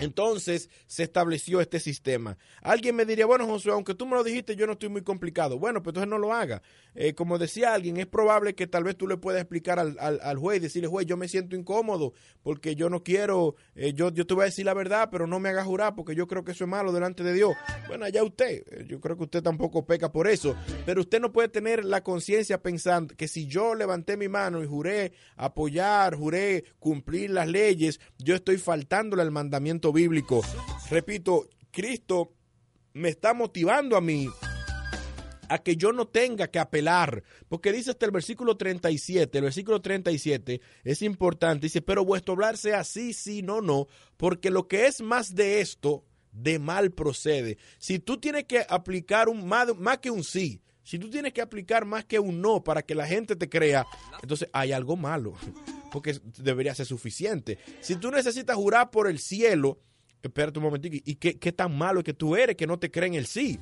entonces 0.00 0.70
se 0.86 1.02
estableció 1.02 1.60
este 1.60 1.80
sistema. 1.80 2.36
Alguien 2.62 2.96
me 2.96 3.04
diría, 3.04 3.26
bueno, 3.26 3.46
Josué, 3.46 3.72
aunque 3.72 3.94
tú 3.94 4.06
me 4.06 4.16
lo 4.16 4.24
dijiste, 4.24 4.56
yo 4.56 4.66
no 4.66 4.72
estoy 4.72 4.88
muy 4.88 5.02
complicado. 5.02 5.58
Bueno, 5.58 5.82
pues 5.82 5.92
entonces 5.92 6.10
no 6.10 6.18
lo 6.18 6.32
haga. 6.32 6.62
Eh, 6.94 7.14
como 7.14 7.38
decía 7.38 7.74
alguien, 7.74 7.96
es 7.98 8.06
probable 8.06 8.54
que 8.54 8.66
tal 8.66 8.84
vez 8.84 8.96
tú 8.96 9.06
le 9.06 9.16
puedas 9.16 9.40
explicar 9.40 9.78
al, 9.78 9.96
al, 9.98 10.38
juez, 10.38 10.60
decirle, 10.60 10.88
juez, 10.88 11.06
yo 11.06 11.16
me 11.16 11.28
siento 11.28 11.54
incómodo 11.54 12.12
porque 12.42 12.74
yo 12.74 12.90
no 12.90 13.02
quiero, 13.02 13.54
eh, 13.74 13.92
yo, 13.92 14.10
yo 14.10 14.26
te 14.26 14.34
voy 14.34 14.42
a 14.42 14.46
decir 14.46 14.66
la 14.66 14.74
verdad, 14.74 15.08
pero 15.10 15.26
no 15.26 15.38
me 15.38 15.50
haga 15.50 15.64
jurar 15.64 15.94
porque 15.94 16.14
yo 16.14 16.26
creo 16.26 16.44
que 16.44 16.52
eso 16.52 16.64
es 16.64 16.70
malo 16.70 16.92
delante 16.92 17.22
de 17.22 17.32
Dios. 17.32 17.52
Bueno, 17.86 18.04
allá 18.04 18.24
usted, 18.24 18.64
eh, 18.70 18.86
yo 18.88 19.00
creo 19.00 19.16
que 19.16 19.24
usted 19.24 19.42
tampoco 19.42 19.84
peca 19.86 20.10
por 20.10 20.26
eso, 20.26 20.56
pero 20.84 21.02
usted 21.02 21.20
no 21.20 21.32
puede 21.32 21.48
tener 21.48 21.84
la 21.84 22.02
conciencia 22.02 22.60
pensando 22.60 23.14
que 23.14 23.28
si 23.28 23.46
yo 23.46 23.74
levanté 23.74 24.16
mi 24.16 24.28
mano 24.28 24.62
y 24.62 24.66
juré 24.66 25.12
apoyar, 25.36 26.16
juré 26.16 26.64
cumplir 26.78 27.30
las 27.30 27.48
leyes, 27.48 28.00
yo 28.18 28.34
estoy 28.34 28.58
faltándole 28.58 29.22
al 29.22 29.30
mandamiento 29.30 29.89
bíblico. 29.92 30.42
Repito, 30.90 31.48
Cristo 31.70 32.32
me 32.92 33.08
está 33.08 33.34
motivando 33.34 33.96
a 33.96 34.00
mí 34.00 34.28
a 35.50 35.58
que 35.58 35.76
yo 35.76 35.92
no 35.92 36.06
tenga 36.06 36.46
que 36.46 36.60
apelar, 36.60 37.24
porque 37.48 37.72
dice 37.72 37.90
hasta 37.90 38.06
el 38.06 38.12
versículo 38.12 38.56
37, 38.56 39.36
el 39.36 39.44
versículo 39.44 39.80
37 39.80 40.60
es 40.84 41.02
importante, 41.02 41.66
dice, 41.66 41.82
pero 41.82 42.04
vuestro 42.04 42.34
hablar 42.34 42.56
sea 42.56 42.84
sí, 42.84 43.12
sí, 43.12 43.42
no, 43.42 43.60
no, 43.60 43.88
porque 44.16 44.50
lo 44.50 44.68
que 44.68 44.86
es 44.86 45.00
más 45.00 45.34
de 45.34 45.60
esto, 45.60 46.04
de 46.30 46.60
mal 46.60 46.92
procede. 46.92 47.58
Si 47.78 47.98
tú 47.98 48.18
tienes 48.18 48.44
que 48.44 48.64
aplicar 48.68 49.28
un 49.28 49.48
más, 49.48 49.76
más 49.76 49.98
que 49.98 50.12
un 50.12 50.22
sí, 50.22 50.62
si 50.84 51.00
tú 51.00 51.10
tienes 51.10 51.32
que 51.32 51.42
aplicar 51.42 51.84
más 51.84 52.04
que 52.04 52.20
un 52.20 52.40
no 52.40 52.62
para 52.62 52.82
que 52.82 52.94
la 52.94 53.06
gente 53.06 53.34
te 53.34 53.48
crea, 53.48 53.84
entonces 54.22 54.48
hay 54.52 54.70
algo 54.70 54.96
malo, 54.96 55.34
porque 55.90 56.16
debería 56.38 56.76
ser 56.76 56.86
suficiente. 56.86 57.58
Si 57.80 57.96
tú 57.96 58.12
necesitas 58.12 58.54
jurar 58.54 58.92
por 58.92 59.08
el 59.08 59.18
cielo, 59.18 59.80
espérate 60.22 60.58
un 60.58 60.64
momentito, 60.64 60.96
¿y 61.04 61.14
qué, 61.16 61.38
qué 61.38 61.52
tan 61.52 61.76
malo 61.76 62.00
es 62.00 62.04
que 62.04 62.14
tú 62.14 62.36
eres 62.36 62.56
que 62.56 62.66
no 62.66 62.78
te 62.78 62.90
creen 62.90 63.14
el 63.14 63.26
sí? 63.26 63.58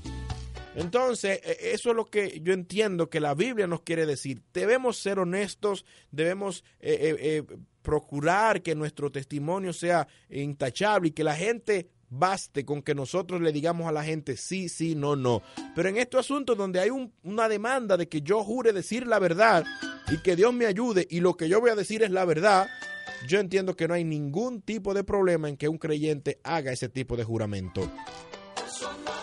Entonces, 0.79 1.41
e, 1.43 1.73
eso 1.73 1.91
es 1.91 1.97
lo 1.97 2.07
que 2.07 2.41
yo 2.41 2.53
entiendo 2.53 3.11
que 3.11 3.21
la 3.21 3.35
Biblia 3.35 3.67
nos 3.67 3.83
quiere 3.83 4.07
decir. 4.07 4.43
Debemos 4.53 4.97
ser 4.97 5.19
honestos, 5.19 5.85
debemos 6.11 6.65
eh, 6.81 6.99
eh, 7.01 7.17
eh, 7.21 7.57
procurar 7.83 8.63
que 8.63 8.75
nuestro 8.75 9.11
testimonio 9.11 9.73
sea 9.73 10.07
intachable 10.31 11.09
y 11.09 11.13
que 11.13 11.25
la 11.25 11.35
gente 11.35 11.89
baste 12.11 12.65
con 12.65 12.83
que 12.83 12.95
nosotros 12.95 13.41
le 13.41 13.53
digamos 13.53 13.87
a 13.87 13.93
la 13.93 14.05
gente 14.05 14.37
sí, 14.37 14.69
sí, 14.69 14.95
no, 14.95 15.17
no. 15.17 15.43
Pero 15.75 15.89
en 15.89 15.97
estos 15.97 16.21
asuntos 16.21 16.57
donde 16.57 16.81
hay 16.81 16.91
una 17.23 17.49
demanda 17.49 17.97
de 17.97 18.09
que 18.09 18.23
yo 18.23 18.45
jure 18.45 18.73
decir 18.73 19.07
la 19.07 19.19
verdad 19.19 19.65
y 20.11 20.19
que 20.23 20.37
Dios 20.37 20.55
me 20.55 20.67
ayude 20.67 21.07
y 21.11 21.21
lo 21.21 21.37
que 21.37 21.49
yo 21.49 21.61
voy 21.61 21.71
a 21.71 21.77
decir 21.77 22.03
es 22.03 22.11
la 22.11 22.25
verdad, 22.25 22.69
yo 23.27 23.41
entiendo 23.41 23.77
que 23.77 23.89
no 23.89 23.95
hay 23.95 24.05
ningún 24.05 24.63
tipo 24.63 24.95
de 24.95 25.05
problema 25.05 25.49
en 25.49 25.57
que 25.57 25.69
un 25.69 25.79
creyente 25.79 26.41
haga 26.43 26.73
ese 26.73 26.89
tipo 26.89 27.17
de 27.17 27.25
juramento. 27.25 27.91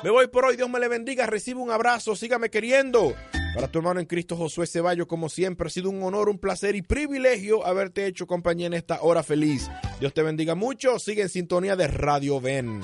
Me 0.04 0.10
voy 0.10 0.28
por 0.28 0.46
hoy, 0.46 0.56
Dios 0.56 0.70
me 0.70 0.80
le 0.80 0.88
bendiga, 0.88 1.26
recibe 1.26 1.60
un 1.60 1.72
abrazo, 1.72 2.16
sígame 2.16 2.50
queriendo. 2.50 3.14
Para 3.56 3.70
tu 3.70 3.80
hermano 3.80 4.02
en 4.02 4.06
Cristo 4.06 4.36
Josué 4.36 4.68
Ceballo, 4.68 5.08
como 5.08 5.30
siempre, 5.30 5.68
ha 5.68 5.70
sido 5.70 5.90
un 5.90 6.04
honor, 6.04 6.30
un 6.30 6.38
placer 6.38 6.76
y 6.76 6.82
privilegio 6.82 7.66
haberte 7.66 8.06
hecho 8.06 8.28
compañía 8.28 8.68
en 8.68 8.74
esta 8.74 9.02
hora 9.02 9.24
feliz. 9.24 9.70
Dios 10.00 10.14
te 10.14 10.24
bendiga 10.24 10.56
mucho, 10.56 11.00
sigue 11.00 11.22
en 11.22 11.30
sintonía 11.30 11.76
de 11.76 11.88
Radio 11.88 12.42
Ven. 12.42 12.82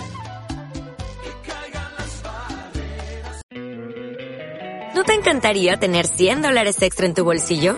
¿No 4.96 5.04
te 5.04 5.14
encantaría 5.14 5.78
tener 5.78 6.08
100 6.08 6.42
dólares 6.42 6.82
extra 6.82 7.06
en 7.06 7.14
tu 7.14 7.24
bolsillo? 7.24 7.78